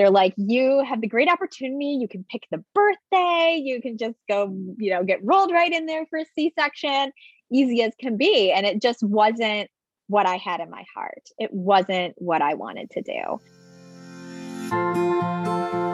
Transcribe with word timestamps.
they're 0.00 0.08
like, 0.08 0.32
you 0.38 0.82
have 0.88 1.02
the 1.02 1.06
great 1.06 1.28
opportunity. 1.28 1.98
You 2.00 2.08
can 2.08 2.24
pick 2.30 2.46
the 2.50 2.64
birthday. 2.74 3.60
You 3.62 3.82
can 3.82 3.98
just 3.98 4.16
go, 4.30 4.50
you 4.78 4.90
know, 4.90 5.04
get 5.04 5.18
rolled 5.22 5.52
right 5.52 5.70
in 5.70 5.84
there 5.84 6.06
for 6.08 6.20
a 6.20 6.24
C 6.34 6.54
section, 6.58 7.12
easy 7.52 7.82
as 7.82 7.92
can 8.00 8.16
be. 8.16 8.50
And 8.50 8.64
it 8.64 8.80
just 8.80 9.02
wasn't 9.02 9.68
what 10.06 10.24
I 10.24 10.36
had 10.38 10.60
in 10.60 10.70
my 10.70 10.86
heart. 10.94 11.28
It 11.36 11.52
wasn't 11.52 12.14
what 12.16 12.40
I 12.40 12.54
wanted 12.54 12.88
to 12.92 13.02
do. 13.02 13.40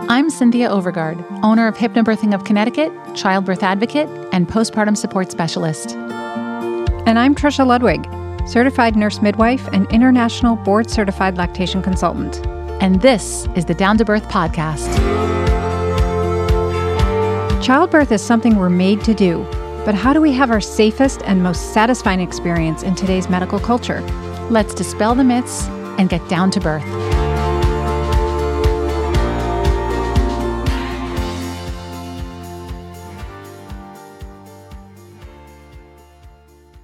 I'm 0.09 0.31
Cynthia 0.31 0.69
Overgard, 0.69 1.43
owner 1.43 1.67
of 1.67 1.77
Hypnobirthing 1.77 2.33
of 2.33 2.45
Connecticut, 2.45 2.93
childbirth 3.17 3.65
advocate, 3.65 4.09
and 4.31 4.47
postpartum 4.47 4.97
support 4.97 5.33
specialist. 5.33 5.97
And 5.97 7.19
I'm 7.19 7.35
Trisha 7.35 7.67
Ludwig, 7.67 8.07
certified 8.49 8.95
nurse 8.95 9.21
midwife 9.21 9.67
and 9.73 9.91
international 9.91 10.55
board 10.55 10.89
certified 10.89 11.37
lactation 11.37 11.83
consultant. 11.83 12.47
And 12.81 13.01
this 13.01 13.49
is 13.55 13.65
the 13.65 13.75
Down 13.75 13.97
to 13.99 14.05
Birth 14.05 14.29
podcast. 14.29 14.93
Childbirth 17.63 18.13
is 18.13 18.23
something 18.23 18.57
we're 18.57 18.69
made 18.69 19.03
to 19.05 19.15
do, 19.15 19.45
but 19.87 19.95
how 19.95 20.13
do 20.13 20.21
we 20.21 20.31
have 20.33 20.51
our 20.51 20.61
safest 20.61 21.23
and 21.23 21.43
most 21.43 21.73
satisfying 21.73 22.21
experience 22.21 22.83
in 22.83 22.95
today's 22.95 23.31
medical 23.31 23.59
culture? 23.59 24.03
Let's 24.51 24.75
dispel 24.75 25.15
the 25.15 25.25
myths 25.25 25.67
and 25.99 26.11
get 26.11 26.29
down 26.29 26.51
to 26.53 26.61
birth. 26.61 26.85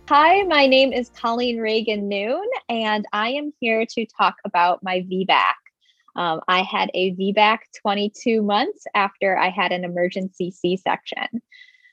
Hi, 0.09 0.43
my 0.43 0.67
name 0.67 0.93
is 0.93 1.11
Colleen 1.11 1.59
Reagan 1.59 2.09
Noon, 2.09 2.47
and 2.69 3.07
I 3.13 3.31
am 3.31 3.53
here 3.61 3.87
to 3.87 4.07
talk 4.07 4.37
about 4.45 4.83
my 4.83 5.01
VBAC. 5.01 5.62
Um, 6.17 6.41
I 6.49 6.63
had 6.63 6.91
a 6.95 7.15
VBAC 7.15 7.59
22 7.81 8.43
months 8.43 8.85
after 8.95 9.37
I 9.37 9.51
had 9.51 9.73
an 9.73 9.85
emergency 9.85 10.51
C 10.51 10.77
section. 10.77 11.41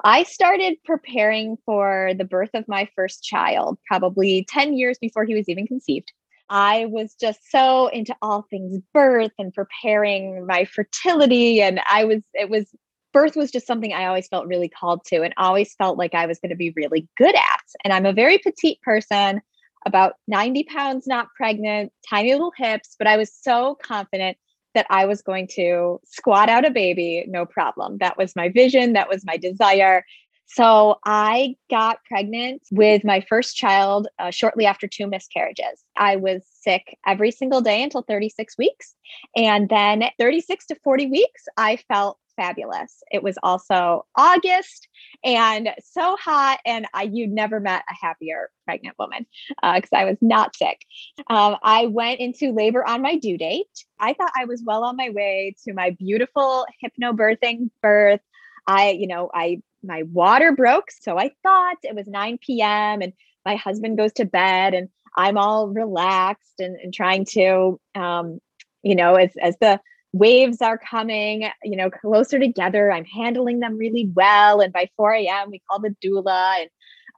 I 0.03 0.23
started 0.23 0.77
preparing 0.85 1.57
for 1.65 2.11
the 2.17 2.25
birth 2.25 2.51
of 2.53 2.67
my 2.67 2.87
first 2.95 3.23
child 3.23 3.77
probably 3.85 4.45
10 4.49 4.73
years 4.73 4.97
before 4.97 5.25
he 5.25 5.35
was 5.35 5.49
even 5.49 5.67
conceived. 5.67 6.11
I 6.49 6.85
was 6.85 7.15
just 7.19 7.51
so 7.51 7.87
into 7.87 8.15
all 8.21 8.45
things 8.49 8.81
birth 8.93 9.31
and 9.37 9.53
preparing 9.53 10.47
my 10.47 10.65
fertility. 10.65 11.61
And 11.61 11.79
I 11.89 12.05
was, 12.05 12.21
it 12.33 12.49
was, 12.49 12.65
birth 13.13 13.35
was 13.35 13.51
just 13.51 13.67
something 13.67 13.93
I 13.93 14.05
always 14.05 14.27
felt 14.27 14.47
really 14.47 14.69
called 14.69 15.05
to 15.07 15.21
and 15.21 15.33
always 15.37 15.75
felt 15.75 15.97
like 15.97 16.15
I 16.15 16.25
was 16.25 16.39
going 16.39 16.49
to 16.49 16.55
be 16.55 16.73
really 16.75 17.07
good 17.17 17.35
at. 17.35 17.61
And 17.83 17.93
I'm 17.93 18.05
a 18.05 18.13
very 18.13 18.39
petite 18.39 18.81
person 18.81 19.41
about 19.85 20.13
90 20.27 20.63
pounds, 20.63 21.07
not 21.07 21.27
pregnant, 21.35 21.91
tiny 22.09 22.31
little 22.31 22.53
hips, 22.55 22.95
but 22.97 23.07
I 23.07 23.17
was 23.17 23.33
so 23.33 23.77
confident 23.81 24.37
that 24.75 24.85
I 24.89 25.05
was 25.05 25.21
going 25.21 25.47
to 25.55 25.99
squat 26.05 26.49
out 26.49 26.65
a 26.65 26.69
baby, 26.69 27.25
no 27.27 27.45
problem. 27.45 27.97
That 27.99 28.17
was 28.17 28.35
my 28.35 28.49
vision, 28.49 28.93
that 28.93 29.09
was 29.09 29.25
my 29.25 29.37
desire. 29.37 30.05
So 30.51 30.97
I 31.05 31.55
got 31.69 32.03
pregnant 32.05 32.63
with 32.71 33.03
my 33.03 33.23
first 33.29 33.55
child 33.55 34.07
uh, 34.17 34.31
shortly 34.31 34.65
after 34.65 34.87
two 34.87 35.05
miscarriages. 35.05 35.83
I 35.95 36.15
was 36.15 36.41
sick 36.61 36.97
every 37.05 37.29
single 37.29 37.61
day 37.61 37.83
until 37.83 38.01
36 38.01 38.57
weeks. 38.57 38.95
And 39.35 39.69
then 39.69 40.05
36 40.17 40.65
to 40.67 40.75
40 40.83 41.05
weeks, 41.07 41.43
I 41.55 41.77
felt 41.87 42.17
fabulous. 42.39 43.03
It 43.11 43.21
was 43.21 43.37
also 43.43 44.05
August 44.15 44.87
and 45.23 45.69
so 45.83 46.15
hot, 46.15 46.59
and 46.65 46.87
I 46.93 47.03
you 47.03 47.27
never 47.27 47.59
met 47.59 47.83
a 47.89 47.93
happier 47.93 48.49
pregnant 48.65 48.95
woman 48.97 49.25
because 49.61 49.89
uh, 49.93 49.97
I 49.97 50.05
was 50.05 50.17
not 50.21 50.55
sick. 50.55 50.79
Um, 51.27 51.57
I 51.61 51.87
went 51.87 52.21
into 52.21 52.53
labor 52.53 52.87
on 52.87 53.01
my 53.01 53.17
due 53.17 53.37
date. 53.37 53.67
I 53.99 54.13
thought 54.13 54.31
I 54.35 54.45
was 54.45 54.63
well 54.65 54.83
on 54.83 54.95
my 54.95 55.09
way 55.09 55.55
to 55.65 55.73
my 55.73 55.89
beautiful 55.91 56.65
hypnobirthing 56.83 57.69
birth. 57.81 58.21
I, 58.65 58.91
you 58.91 59.07
know, 59.07 59.29
I 59.33 59.61
my 59.83 60.03
water 60.03 60.53
broke, 60.53 60.91
so 60.91 61.17
I 61.17 61.31
thought 61.43 61.77
it 61.83 61.95
was 61.95 62.07
9 62.07 62.37
p.m. 62.45 63.01
and 63.01 63.13
my 63.45 63.55
husband 63.55 63.97
goes 63.97 64.13
to 64.13 64.25
bed 64.25 64.73
and 64.73 64.89
I'm 65.15 65.37
all 65.37 65.67
relaxed 65.67 66.59
and, 66.59 66.77
and 66.77 66.93
trying 66.93 67.25
to 67.31 67.79
um, 67.95 68.39
you 68.83 68.95
know, 68.95 69.15
as 69.15 69.31
as 69.41 69.57
the 69.59 69.79
waves 70.13 70.61
are 70.61 70.77
coming, 70.77 71.49
you 71.63 71.75
know, 71.75 71.89
closer 71.89 72.39
together. 72.39 72.91
I'm 72.91 73.05
handling 73.05 73.59
them 73.59 73.77
really 73.77 74.09
well. 74.13 74.61
And 74.61 74.73
by 74.73 74.89
4 74.97 75.13
a.m., 75.13 75.51
we 75.51 75.61
call 75.69 75.79
the 75.79 75.95
doula. 76.03 76.61
And 76.61 76.69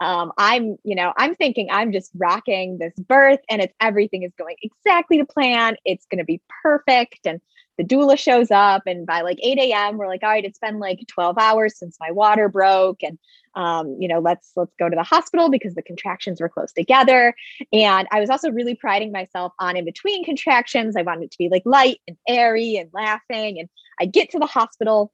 um, 0.02 0.32
I'm, 0.38 0.78
you 0.84 0.96
know, 0.96 1.14
I'm 1.18 1.36
thinking 1.36 1.70
I'm 1.72 1.92
just 1.92 2.12
rocking 2.16 2.80
this 2.80 2.94
birth 2.98 3.40
and 3.50 3.62
it's 3.62 3.74
everything 3.80 4.24
is 4.24 4.34
going 4.38 4.56
exactly 4.62 5.18
to 5.20 5.26
plan. 5.26 5.78
It's 5.86 6.06
going 6.08 6.20
to 6.20 6.26
be 6.26 6.42
perfect. 6.64 7.26
And 7.26 7.40
the 7.82 7.96
doula 7.96 8.18
shows 8.18 8.52
up 8.52 8.84
and 8.86 9.06
by 9.08 9.22
like 9.22 9.40
8 9.42 9.58
a.m 9.58 9.98
we're 9.98 10.08
like 10.08 10.24
all 10.24 10.30
right 10.30 10.46
it's 10.46 10.60
been 10.60 10.80
like 10.80 11.00
12 11.08 11.38
hours 11.38 11.78
since 11.78 11.98
my 12.00 12.12
water 12.12 12.48
broke 12.48 13.02
and 13.02 13.18
um, 13.56 13.98
you 14.00 14.08
know 14.08 14.20
let's 14.20 14.52
let's 14.56 14.74
go 14.78 14.88
to 14.88 14.96
the 14.96 15.04
hospital 15.04 15.50
because 15.50 15.76
the 15.76 15.82
contractions 15.82 16.40
were 16.40 16.48
close 16.48 16.72
together. 16.72 17.36
And 17.74 18.08
i 18.12 18.20
was 18.20 18.30
also 18.30 18.52
really 18.52 18.76
priding 18.76 19.12
myself 19.12 19.54
on 19.60 19.76
in 19.76 19.84
between 19.84 20.24
contractions. 20.24 20.96
I 20.96 21.02
wanted 21.02 21.26
it 21.26 21.32
to 21.32 21.38
be 21.38 21.50
like 21.50 21.64
light 21.66 22.00
and 22.08 22.18
airy 22.28 22.78
and 22.78 22.90
laughing 22.94 23.60
and 23.60 23.68
i 24.00 24.06
get 24.06 24.30
to 24.32 24.40
the 24.40 24.46
hospital 24.46 25.12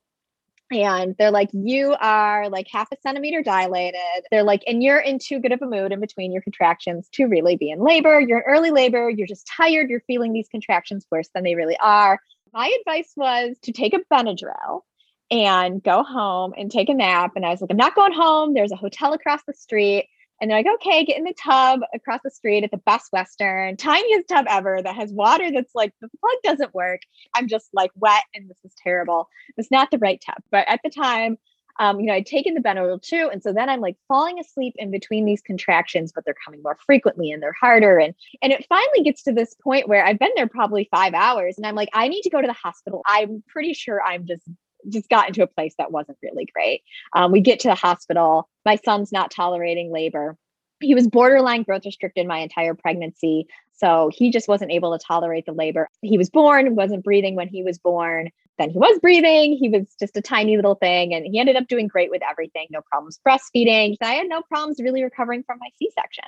and 0.70 1.16
they're 1.18 1.32
like 1.32 1.50
you 1.54 1.96
are 2.02 2.50
like 2.50 2.68
half 2.70 2.92
a 2.92 2.98
centimeter 3.02 3.42
dilated. 3.42 4.02
They're 4.30 4.44
like 4.44 4.64
and 4.68 4.84
you're 4.84 5.00
in 5.00 5.18
too 5.18 5.40
good 5.40 5.54
of 5.54 5.62
a 5.62 5.66
mood 5.66 5.94
in 5.94 6.00
between 6.00 6.32
your 6.34 6.42
contractions 6.42 7.08
to 7.14 7.26
really 7.26 7.56
be 7.56 7.72
in 7.72 7.80
labor. 7.80 8.20
You're 8.20 8.40
in 8.40 8.44
early 8.46 8.72
labor. 8.72 9.10
You're 9.10 9.28
just 9.28 9.48
tired. 9.48 9.90
You're 9.90 10.02
feeling 10.02 10.34
these 10.34 10.50
contractions 10.50 11.08
worse 11.10 11.30
than 11.34 11.44
they 11.44 11.56
really 11.56 11.78
are 11.78 12.20
my 12.58 12.76
advice 12.80 13.14
was 13.16 13.56
to 13.62 13.72
take 13.72 13.94
a 13.94 14.00
Benadryl 14.12 14.82
and 15.30 15.84
go 15.84 16.04
home 16.04 16.56
and 16.58 16.72
take 16.72 16.90
a 16.90 16.94
nap. 16.96 17.34
And 17.36 17.46
I 17.46 17.52
was 17.52 17.62
like, 17.62 17.70
I'm 17.70 17.78
not 17.78 17.94
going 17.94 18.14
home. 18.14 18.56
There's 18.56 18.72
a 18.72 18.76
hotel 18.76 19.14
across 19.14 19.42
the 19.46 19.54
street. 19.54 20.08
And 20.42 20.50
they're 20.50 20.58
like, 20.58 20.74
okay, 20.76 21.06
get 21.06 21.18
in 21.18 21.24
the 21.24 21.36
tub 21.36 21.82
across 21.94 22.22
the 22.24 22.32
street 22.32 22.64
at 22.64 22.72
the 22.72 22.78
Best 22.78 23.12
Western, 23.12 23.78
tiniest 23.78 24.28
tub 24.28 24.48
ever 24.50 24.82
that 24.82 24.96
has 24.96 25.12
water 25.12 25.52
that's 25.52 25.76
like 25.76 25.94
the 26.02 26.10
plug 26.20 26.36
doesn't 26.44 26.74
work. 26.74 27.02
I'm 27.36 27.48
just 27.48 27.70
like 27.74 27.92
wet 27.96 28.24
and 28.34 28.50
this 28.50 28.58
is 28.64 28.74
terrible. 28.82 29.30
It's 29.58 29.70
not 29.70 29.92
the 29.92 30.00
right 30.00 30.20
tub. 30.26 30.42
But 30.50 30.68
at 30.68 30.80
the 30.84 30.90
time, 30.90 31.38
um, 31.80 32.00
you 32.00 32.08
know, 32.08 32.14
I'd 32.14 32.26
taken 32.26 32.54
the 32.54 32.62
Benadryl 32.62 33.02
too. 33.02 33.30
And 33.32 33.42
so 33.42 33.54
then 33.54 33.70
I'm 33.70 33.82
like 33.82 33.98
falling 34.08 34.40
asleep 34.40 34.74
in 34.78 34.92
between 34.92 35.26
these 35.26 35.42
contractions, 35.42 36.12
but 36.12 36.26
they're 36.26 36.36
coming 36.44 36.62
more 36.64 36.78
frequently 36.86 37.32
and 37.32 37.42
they're 37.42 37.56
harder. 37.60 37.98
And 37.98 38.14
and 38.42 38.52
it 38.52 38.66
finally 38.68 39.04
gets 39.04 39.24
to 39.24 39.34
this 39.34 39.54
point 39.56 39.88
where 39.88 40.06
I've 40.06 40.20
been 40.20 40.32
there 40.36 40.48
probably 40.48 40.88
five 40.92 41.14
hours 41.14 41.58
and 41.58 41.66
I'm 41.66 41.76
like, 41.76 41.90
I 41.94 42.08
need 42.08 42.22
to 42.24 42.30
go 42.30 42.42
to 42.42 42.48
the 42.48 42.54
hospital. 42.54 43.02
I'm 43.06 43.44
pretty 43.48 43.74
sure 43.74 44.02
I'm 44.02 44.26
just 44.26 44.44
just 44.90 45.10
got 45.10 45.28
into 45.28 45.44
a 45.44 45.48
place 45.48 45.74
that 45.78 45.92
wasn't 45.92 46.18
really 46.24 46.48
great. 46.54 46.82
Um, 47.14 47.32
we 47.32 47.42
get 47.42 47.60
to 47.62 47.68
the 47.68 47.76
hospital. 47.76 48.48
My 48.66 48.78
son's 48.78 49.12
not 49.12 49.32
tolerating 49.32 49.92
labor. 49.92 50.38
He 50.80 50.94
was 50.94 51.08
borderline 51.08 51.64
growth 51.64 51.86
restricted 51.86 52.28
my 52.28 52.38
entire 52.40 52.76
pregnancy. 52.76 53.48
So 53.78 54.10
he 54.14 54.32
just 54.32 54.48
wasn't 54.48 54.72
able 54.72 54.98
to 54.98 55.04
tolerate 55.04 55.46
the 55.46 55.54
labor. 55.54 55.88
He 56.02 56.18
was 56.18 56.30
born, 56.30 56.76
wasn't 56.76 57.04
breathing 57.04 57.36
when 57.36 57.48
he 57.48 57.64
was 57.64 57.78
born 57.78 58.30
then 58.58 58.70
he 58.70 58.78
was 58.78 59.00
breathing. 59.00 59.56
He 59.58 59.70
was 59.70 59.96
just 60.00 60.18
a 60.18 60.22
tiny 60.22 60.56
little 60.56 60.76
thing. 60.76 61.14
And 61.14 61.26
he 61.26 61.40
ended 61.40 61.56
up 61.56 61.68
doing 61.68 61.88
great 61.88 62.10
with 62.10 62.22
everything. 62.28 62.68
No 62.70 62.82
problems 62.82 63.20
breastfeeding. 63.26 63.96
I 64.02 64.14
had 64.14 64.28
no 64.28 64.42
problems 64.42 64.80
really 64.82 65.04
recovering 65.04 65.44
from 65.44 65.60
my 65.60 65.70
C 65.78 65.92
section. 65.94 66.26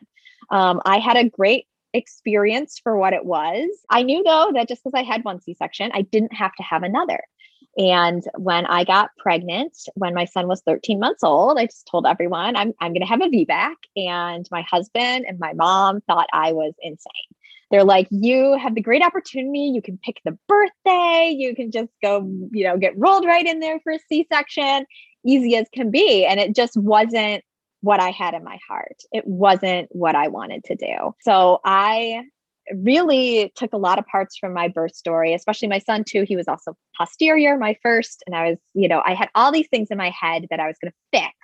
Um, 0.50 0.82
I 0.86 1.00
had 1.00 1.18
a 1.18 1.30
great 1.30 1.66
experience 1.94 2.80
for 2.82 2.96
what 2.98 3.14
it 3.14 3.26
was. 3.26 3.68
I 3.90 4.04
knew 4.04 4.24
though 4.24 4.52
that 4.54 4.68
just 4.68 4.84
because 4.84 4.98
I 4.98 5.04
had 5.04 5.24
one 5.24 5.42
C 5.42 5.56
section, 5.56 5.92
I 5.94 6.04
didn't 6.04 6.34
have 6.34 6.54
to 6.56 6.64
have 6.64 6.84
another. 6.84 7.22
And 7.78 8.24
when 8.38 8.66
I 8.66 8.84
got 8.84 9.12
pregnant, 9.18 9.78
when 9.96 10.14
my 10.14 10.26
son 10.26 10.48
was 10.48 10.62
13 10.62 11.00
months 11.00 11.24
old, 11.24 11.58
I 11.58 11.66
just 11.66 11.88
told 11.90 12.06
everyone 12.06 12.56
I'm, 12.56 12.74
I'm 12.80 12.92
going 12.92 13.02
to 13.02 13.08
have 13.08 13.22
a 13.22 13.28
VBAC. 13.28 13.76
And 13.96 14.48
my 14.52 14.64
husband 14.64 15.26
and 15.28 15.40
my 15.40 15.54
mom 15.54 16.02
thought 16.02 16.28
I 16.34 16.52
was 16.52 16.74
insane 16.81 17.36
they're 17.72 17.84
like 17.84 18.07
you 18.09 18.57
have 18.57 18.75
the 18.75 18.81
great 18.81 19.03
opportunity. 19.03 19.71
You 19.74 19.81
can 19.81 19.98
pick 19.98 20.19
the 20.25 20.38
birthday. 20.48 21.33
You 21.38 21.56
can 21.56 21.71
just 21.71 21.92
go 22.01 22.21
you 22.51 22.63
know 22.63 22.77
get 22.77 22.98
rolled 22.98 23.25
right 23.25 23.45
in 23.45 23.60
there 23.60 23.80
for 23.81 23.94
a 23.94 24.00
c-section. 24.10 24.86
Easy 25.25 25.56
as 25.56 25.68
can 25.74 25.92
be. 25.92 26.25
And 26.25 26.39
it 26.39 26.56
just 26.56 26.77
wasn't 26.77 27.44
what 27.81 28.00
i 28.00 28.10
had 28.10 28.33
in 28.33 28.44
my 28.44 28.57
heart. 28.68 28.98
It 29.12 29.25
wasn't 29.25 29.88
what 29.92 30.16
i 30.16 30.27
wanted 30.27 30.63
to 30.66 30.75
do. 30.75 31.13
So 31.21 31.60
i 31.63 32.24
really 32.75 33.51
took 33.56 33.74
a 33.74 33.77
lot 33.77 33.98
of 33.98 34.06
parts 34.06 34.38
from 34.38 34.54
my 34.54 34.68
birth 34.68 34.94
story 34.94 35.33
especially 35.33 35.68
my 35.68 35.80
son 35.80 36.04
too. 36.04 36.24
He 36.27 36.36
was 36.36 36.48
also 36.48 36.75
posterior 36.98 37.57
my 37.57 37.77
first. 37.83 38.24
And 38.25 38.36
i 38.36 38.50
was 38.50 38.57
you 38.74 38.88
know 38.88 39.01
i 39.06 39.13
had 39.13 39.30
all 39.36 39.51
these 39.51 39.68
things 39.69 39.89
in 39.92 39.98
my 39.98 40.10
head 40.10 40.48
that 40.50 40.60
i 40.60 40.68
was 40.68 40.75
going 40.81 40.92
to 40.92 41.19
fix 41.19 41.36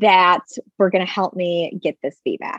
that 0.00 0.44
were 0.78 0.90
going 0.90 1.04
to 1.04 1.10
help 1.10 1.34
me 1.34 1.78
get 1.82 1.98
this 2.02 2.16
VBAC 2.26 2.58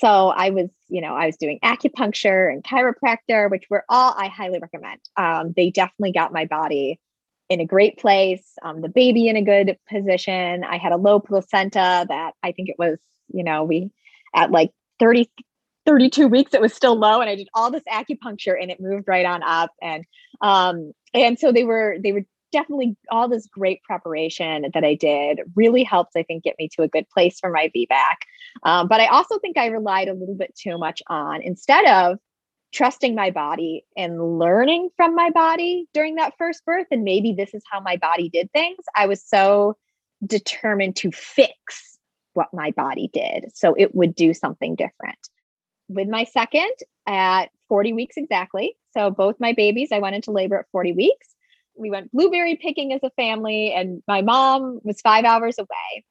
so 0.00 0.28
I 0.28 0.50
was, 0.50 0.70
you 0.88 1.00
know, 1.00 1.14
I 1.14 1.26
was 1.26 1.36
doing 1.36 1.58
acupuncture 1.62 2.50
and 2.52 2.64
chiropractor, 2.64 3.50
which 3.50 3.64
were 3.68 3.84
all 3.88 4.14
I 4.16 4.28
highly 4.28 4.58
recommend. 4.58 5.00
Um, 5.16 5.52
they 5.56 5.70
definitely 5.70 6.12
got 6.12 6.32
my 6.32 6.46
body 6.46 6.98
in 7.48 7.60
a 7.60 7.66
great 7.66 7.98
place, 7.98 8.42
um, 8.62 8.80
the 8.80 8.88
baby 8.88 9.28
in 9.28 9.36
a 9.36 9.42
good 9.42 9.76
position. 9.88 10.64
I 10.64 10.78
had 10.78 10.92
a 10.92 10.96
low 10.96 11.20
placenta 11.20 12.06
that 12.08 12.32
I 12.42 12.52
think 12.52 12.70
it 12.70 12.76
was, 12.78 12.98
you 13.32 13.44
know, 13.44 13.64
we 13.64 13.90
at 14.34 14.50
like 14.50 14.70
30, 14.98 15.30
32 15.84 16.28
weeks 16.28 16.54
it 16.54 16.60
was 16.60 16.72
still 16.72 16.96
low 16.96 17.20
and 17.20 17.28
i 17.28 17.34
did 17.34 17.48
all 17.54 17.68
this 17.68 17.82
acupuncture 17.90 18.54
and 18.60 18.70
it 18.70 18.80
moved 18.80 19.08
right 19.08 19.26
on 19.26 19.42
up 19.42 19.72
and 19.82 20.04
um 20.40 20.92
and 21.12 21.40
so 21.40 21.50
they 21.50 21.64
were 21.64 21.96
they 22.00 22.12
were 22.12 22.24
definitely 22.52 22.96
all 23.10 23.28
this 23.28 23.46
great 23.46 23.82
preparation 23.82 24.66
that 24.72 24.84
i 24.84 24.94
did 24.94 25.40
really 25.56 25.82
helped 25.82 26.12
i 26.16 26.22
think 26.22 26.44
get 26.44 26.56
me 26.58 26.68
to 26.68 26.82
a 26.82 26.88
good 26.88 27.08
place 27.08 27.38
for 27.40 27.50
my 27.50 27.70
vbac 27.74 28.16
um, 28.62 28.88
but 28.88 29.00
i 29.00 29.06
also 29.06 29.38
think 29.38 29.56
i 29.56 29.66
relied 29.66 30.08
a 30.08 30.14
little 30.14 30.36
bit 30.36 30.54
too 30.56 30.78
much 30.78 31.02
on 31.08 31.42
instead 31.42 31.84
of 31.86 32.18
trusting 32.72 33.14
my 33.14 33.30
body 33.30 33.84
and 33.96 34.38
learning 34.38 34.88
from 34.96 35.14
my 35.14 35.30
body 35.30 35.86
during 35.92 36.14
that 36.14 36.32
first 36.38 36.64
birth 36.64 36.86
and 36.90 37.04
maybe 37.04 37.32
this 37.32 37.52
is 37.54 37.62
how 37.70 37.80
my 37.80 37.96
body 37.96 38.28
did 38.28 38.50
things 38.52 38.84
i 38.96 39.06
was 39.06 39.22
so 39.22 39.76
determined 40.24 40.94
to 40.94 41.10
fix 41.10 41.98
what 42.34 42.48
my 42.54 42.70
body 42.70 43.10
did 43.12 43.46
so 43.54 43.74
it 43.74 43.94
would 43.94 44.14
do 44.14 44.32
something 44.32 44.74
different 44.74 45.18
with 45.88 46.08
my 46.08 46.24
second 46.24 46.72
at 47.06 47.50
40 47.68 47.92
weeks 47.94 48.16
exactly. 48.16 48.76
So 48.92 49.10
both 49.10 49.36
my 49.40 49.52
babies, 49.52 49.88
I 49.92 49.98
went 49.98 50.14
into 50.14 50.30
labor 50.30 50.58
at 50.58 50.66
40 50.72 50.92
weeks. 50.92 51.31
We 51.76 51.90
went 51.90 52.12
blueberry 52.12 52.56
picking 52.56 52.92
as 52.92 53.00
a 53.02 53.10
family, 53.10 53.72
and 53.72 54.02
my 54.06 54.22
mom 54.22 54.80
was 54.82 55.00
five 55.00 55.24
hours 55.24 55.58
away. 55.58 56.04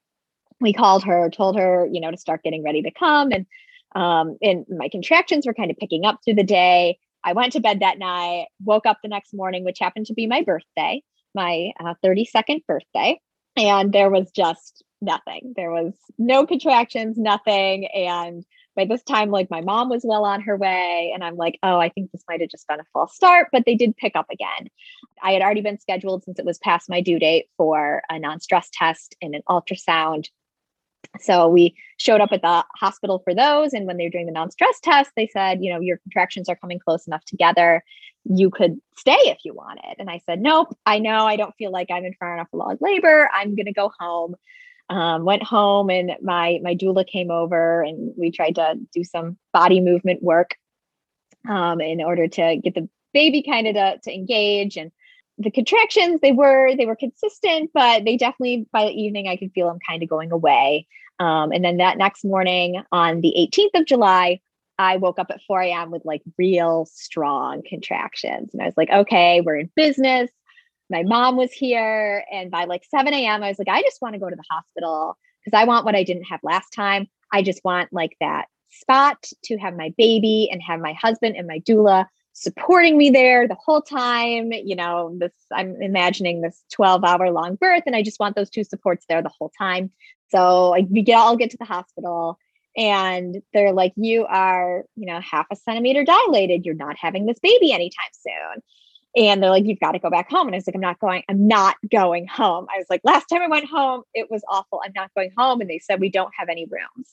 We 0.60 0.74
called 0.74 1.04
her, 1.06 1.30
told 1.30 1.58
her, 1.58 1.88
you 1.92 2.02
know, 2.02 2.12
to 2.12 2.18
start 2.18 2.44
getting 2.44 2.64
ready 2.64 2.82
to 2.84 2.92
come. 2.92 3.32
And 3.32 3.46
um, 3.94 4.38
and 4.42 4.66
my 4.70 4.90
contractions 4.90 5.46
were 5.46 5.54
kind 5.54 5.70
of 5.70 5.78
picking 5.78 6.06
up 6.06 6.20
through 6.24 6.36
the 6.36 6.44
day. 6.44 6.98
I 7.24 7.34
went 7.34 7.54
to 7.54 7.60
bed 7.60 7.82
that 7.82 8.00
night, 8.00 8.48
woke 8.64 8.86
up 8.86 9.00
the 9.02 9.10
next 9.10 9.34
morning, 9.34 9.64
which 9.64 9.80
happened 9.80 10.08
to 10.08 10.14
be 10.14 10.28
my 10.28 10.42
birthday, 10.44 11.04
my 11.36 11.72
uh, 11.80 11.94
32nd 12.04 12.66
birthday. 12.66 13.20
And 13.58 13.92
there 13.92 14.10
was 14.10 14.32
just 14.32 14.84
nothing. 15.02 15.54
There 15.56 15.72
was 15.72 15.94
no 16.18 16.46
contractions, 16.46 17.18
nothing. 17.18 17.88
And 17.88 18.46
by 18.76 18.86
this 18.86 19.04
time, 19.04 19.30
like 19.30 19.50
my 19.50 19.62
mom 19.62 19.90
was 19.90 20.04
well 20.06 20.26
on 20.26 20.42
her 20.42 20.58
way. 20.58 21.12
And 21.14 21.24
I'm 21.24 21.36
like, 21.36 21.60
oh, 21.64 21.78
I 21.78 21.90
think 21.90 22.12
this 22.12 22.24
might 22.30 22.42
have 22.42 22.50
just 22.50 22.68
been 22.68 22.80
a 22.80 22.86
false 22.94 23.16
start, 23.16 23.50
but 23.52 23.64
they 23.66 23.76
did 23.76 23.98
pick 23.98 24.16
up 24.16 24.28
again. 24.32 24.70
I 25.22 25.34
had 25.34 25.42
already 25.42 25.62
been 25.62 25.80
scheduled 25.80 26.24
since 26.24 26.40
it 26.40 26.46
was 26.46 26.58
past 26.60 26.90
my 26.90 27.02
due 27.02 27.20
date 27.20 27.48
for 27.58 28.02
a 28.10 28.20
non 28.20 28.40
stress 28.40 28.70
test 28.74 29.16
and 29.22 29.36
an 29.36 29.42
ultrasound. 29.50 30.28
So 31.20 31.50
we 31.50 31.76
showed 31.98 32.22
up 32.22 32.32
at 32.32 32.42
the 32.42 32.64
hospital 32.76 33.20
for 33.20 33.36
those. 33.36 33.74
And 33.74 33.86
when 33.86 33.98
they 33.98 34.06
were 34.06 34.12
doing 34.12 34.28
the 34.28 34.32
non 34.32 34.52
stress 34.52 34.80
test, 34.80 35.12
they 35.16 35.28
said, 35.28 35.64
you 35.64 35.74
know, 35.74 35.80
your 35.80 35.98
contractions 35.98 36.48
are 36.48 36.56
coming 36.56 36.80
close 36.80 37.08
enough 37.08 37.26
together. 37.26 37.84
You 38.24 38.50
could 38.50 38.80
stay 38.96 39.18
if 39.18 39.40
you 39.44 39.54
wanted. 39.54 39.96
And 40.00 40.10
I 40.10 40.22
said, 40.26 40.42
nope, 40.42 40.78
I 40.86 41.00
know 41.00 41.26
I 41.26 41.36
don't 41.36 41.56
feel 41.56 41.72
like 41.72 41.90
I'm 41.92 42.06
in 42.06 42.14
far 42.14 42.34
enough 42.34 42.54
along 42.54 42.78
labor. 42.80 43.30
I'm 43.34 43.56
going 43.56 43.66
to 43.66 43.74
go 43.74 43.92
home 44.00 44.36
um, 44.92 45.24
went 45.24 45.42
home 45.42 45.90
and 45.90 46.12
my 46.22 46.60
my 46.62 46.76
doula 46.76 47.08
came 47.08 47.32
over 47.32 47.82
and 47.82 48.14
we 48.18 48.30
tried 48.30 48.56
to 48.56 48.76
do 48.94 49.06
some 49.06 49.38
body 49.54 49.80
movement 49.80 50.22
work 50.22 50.56
um, 51.50 51.80
in 51.80 52.02
order 52.02 52.28
to 52.28 52.58
get 52.58 52.76
the 52.76 52.90
baby 53.14 53.42
kind 53.42 53.68
of 53.68 53.76
to, 53.76 54.00
to 54.04 54.14
engage. 54.14 54.76
And 54.76 54.92
the 55.38 55.50
contractions 55.50 56.20
they 56.22 56.34
were 56.34 56.76
they 56.76 56.86
were 56.86 56.96
consistent 56.96 57.72
but 57.74 58.04
they 58.04 58.18
definitely 58.18 58.68
by 58.72 58.86
the 58.86 58.92
evening 58.92 59.28
i 59.28 59.38
could 59.38 59.52
feel 59.54 59.68
them 59.68 59.80
kind 59.88 60.04
of 60.04 60.10
going 60.10 60.32
away. 60.32 60.88
Um, 61.20 61.52
and 61.52 61.64
then 61.64 61.78
that 61.78 61.98
next 61.98 62.26
morning 62.26 62.84
on 62.92 63.22
the 63.22 63.34
18th 63.38 63.80
of 63.80 63.88
july 63.88 64.42
i 64.78 64.98
woke 64.98 65.20
up 65.20 65.32
at 65.32 65.42
4 65.48 65.62
a.m 65.62 65.90
with 65.90 66.04
like 66.04 66.22
real 66.38 66.86
strong 66.86 67.64
contractions. 67.68 68.54
And 68.54 68.62
i 68.62 68.66
was 68.66 68.76
like 68.76 68.90
okay 68.90 69.40
we're 69.40 69.56
in 69.56 69.72
business 69.74 70.30
my 70.92 71.04
mom 71.04 71.38
was 71.38 71.52
here. 71.52 72.26
And 72.32 72.52
by 72.52 72.66
like 72.66 72.84
7 72.90 73.14
a.m., 73.14 73.44
I 73.44 73.50
was 73.50 73.60
like, 73.60 73.70
I 73.70 73.82
just 73.82 74.02
want 74.02 74.14
to 74.14 74.20
go 74.20 74.30
to 74.30 74.36
the 74.36 74.44
hospital 74.50 75.18
because 75.44 75.58
I 75.58 75.66
want 75.66 75.86
what 75.86 75.96
I 75.96 76.04
didn't 76.04 76.26
have 76.26 76.42
last 76.44 76.72
time. 76.72 77.08
I 77.32 77.42
just 77.42 77.64
want 77.64 77.92
like 77.92 78.16
that 78.20 78.46
spot 78.70 79.26
to 79.46 79.58
have 79.58 79.76
my 79.76 79.94
baby 79.98 80.50
and 80.52 80.62
have 80.62 80.80
my 80.80 80.94
husband 80.94 81.36
and 81.36 81.48
my 81.48 81.60
doula 81.60 82.06
supporting 82.34 82.98
me 82.98 83.10
there 83.10 83.48
the 83.48 83.56
whole 83.56 83.82
time. 83.82 84.52
You 84.52 84.76
know, 84.76 85.16
this 85.18 85.34
I'm 85.52 85.82
imagining 85.82 86.42
this 86.42 86.64
12 86.74 87.04
hour 87.04 87.32
long 87.32 87.56
birth, 87.56 87.84
and 87.86 87.96
I 87.96 88.04
just 88.04 88.20
want 88.20 88.36
those 88.36 88.50
two 88.50 88.64
supports 88.64 89.06
there 89.08 89.22
the 89.22 89.32
whole 89.38 89.52
time. 89.58 89.92
So 90.30 90.70
like 90.70 90.88
we 90.90 91.02
get 91.02 91.18
all 91.18 91.36
get 91.36 91.52
to 91.52 91.58
the 91.58 91.66
hospital 91.66 92.38
and 92.78 93.42
they're 93.54 93.74
like, 93.74 93.94
you 93.98 94.26
are, 94.26 94.86
you 94.96 95.06
know, 95.06 95.20
half 95.20 95.46
a 95.52 95.56
centimeter 95.56 96.06
dilated. 96.06 96.66
You're 96.66 96.76
not 96.76 96.96
having 96.98 97.26
this 97.26 97.40
baby 97.40 97.74
anytime 97.74 98.12
soon. 98.14 98.64
And 99.16 99.44
they're 99.44 99.50
like, 99.50 99.66
you've 99.66 99.80
got 99.80 99.92
to 99.92 100.00
go 100.00 100.10
back 100.10 100.30
home. 100.30 100.48
And 100.48 100.56
I 100.56 100.58
was 100.58 100.68
like, 100.68 100.76
I'm 100.76 100.82
not 100.82 101.00
going, 101.00 101.24
I'm 101.28 101.48
not 101.48 101.76
going 101.92 102.28
home. 102.28 102.68
I 102.74 102.78
was 102.78 102.88
like, 102.90 103.02
last 103.04 103.26
time 103.26 103.42
I 103.42 103.48
went 103.48 103.66
home, 103.66 104.04
it 104.14 104.32
was 104.32 104.42
awful. 104.48 104.82
I'm 104.84 104.94
not 104.96 105.12
going 105.16 105.32
home. 105.38 105.60
And 105.60 105.70
they 105.70 105.80
said, 105.80 106.00
we 106.00 106.10
don't 106.10 106.32
have 106.38 106.50
any 106.50 106.66
rooms. 106.66 107.10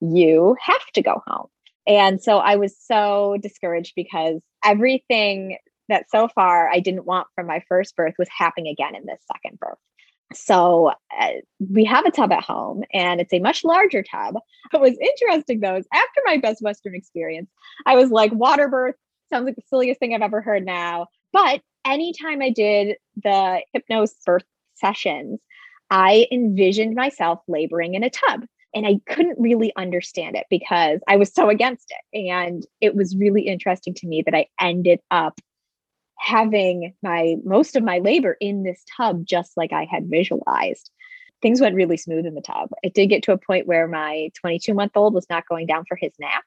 You 0.00 0.56
have 0.60 0.86
to 0.94 1.02
go 1.02 1.22
home. 1.26 1.48
And 1.86 2.22
so 2.22 2.38
I 2.38 2.56
was 2.56 2.74
so 2.78 3.36
discouraged 3.40 3.92
because 3.96 4.40
everything 4.64 5.58
that 5.88 6.06
so 6.10 6.28
far 6.28 6.70
I 6.70 6.80
didn't 6.80 7.04
want 7.04 7.26
from 7.34 7.46
my 7.46 7.62
first 7.68 7.96
birth 7.96 8.14
was 8.18 8.28
happening 8.36 8.72
again 8.72 8.94
in 8.94 9.04
this 9.04 9.20
second 9.30 9.58
birth. 9.58 9.78
So 10.34 10.92
uh, 11.20 11.28
we 11.70 11.84
have 11.84 12.06
a 12.06 12.10
tub 12.10 12.32
at 12.32 12.44
home 12.44 12.84
and 12.94 13.20
it's 13.20 13.34
a 13.34 13.40
much 13.40 13.64
larger 13.64 14.02
tub. 14.02 14.36
What 14.70 14.80
was 14.80 14.96
interesting 14.98 15.60
though 15.60 15.76
is 15.76 15.86
after 15.92 16.20
my 16.24 16.38
best 16.38 16.62
Western 16.62 16.94
experience, 16.94 17.50
I 17.84 17.96
was 17.96 18.10
like, 18.10 18.32
water 18.32 18.68
birth 18.68 18.94
sounds 19.30 19.44
like 19.44 19.56
the 19.56 19.62
silliest 19.68 20.00
thing 20.00 20.14
I've 20.14 20.22
ever 20.22 20.40
heard 20.40 20.64
now. 20.64 21.08
But 21.32 21.62
anytime 21.84 22.42
I 22.42 22.50
did 22.50 22.96
the 23.22 23.62
hypnosis 23.72 24.18
birth 24.24 24.44
sessions, 24.74 25.40
I 25.90 26.26
envisioned 26.32 26.94
myself 26.94 27.40
laboring 27.48 27.94
in 27.94 28.04
a 28.04 28.10
tub. 28.10 28.44
And 28.74 28.86
I 28.86 29.00
couldn't 29.06 29.38
really 29.38 29.70
understand 29.76 30.34
it 30.34 30.46
because 30.48 31.00
I 31.06 31.16
was 31.16 31.32
so 31.32 31.50
against 31.50 31.92
it. 31.92 32.30
And 32.30 32.66
it 32.80 32.94
was 32.94 33.14
really 33.14 33.42
interesting 33.42 33.92
to 33.94 34.06
me 34.06 34.22
that 34.22 34.34
I 34.34 34.46
ended 34.58 35.00
up 35.10 35.38
having 36.18 36.94
my 37.02 37.36
most 37.44 37.76
of 37.76 37.82
my 37.82 37.98
labor 37.98 38.36
in 38.40 38.62
this 38.62 38.82
tub, 38.96 39.26
just 39.26 39.58
like 39.58 39.74
I 39.74 39.84
had 39.84 40.08
visualized. 40.08 40.90
Things 41.42 41.60
went 41.60 41.74
really 41.74 41.98
smooth 41.98 42.24
in 42.24 42.34
the 42.34 42.40
tub. 42.40 42.70
It 42.82 42.94
did 42.94 43.08
get 43.08 43.24
to 43.24 43.32
a 43.32 43.38
point 43.38 43.66
where 43.66 43.88
my 43.88 44.30
22 44.40 44.72
month 44.72 44.92
old 44.94 45.12
was 45.12 45.26
not 45.28 45.46
going 45.46 45.66
down 45.66 45.84
for 45.86 45.96
his 45.96 46.12
nap 46.18 46.44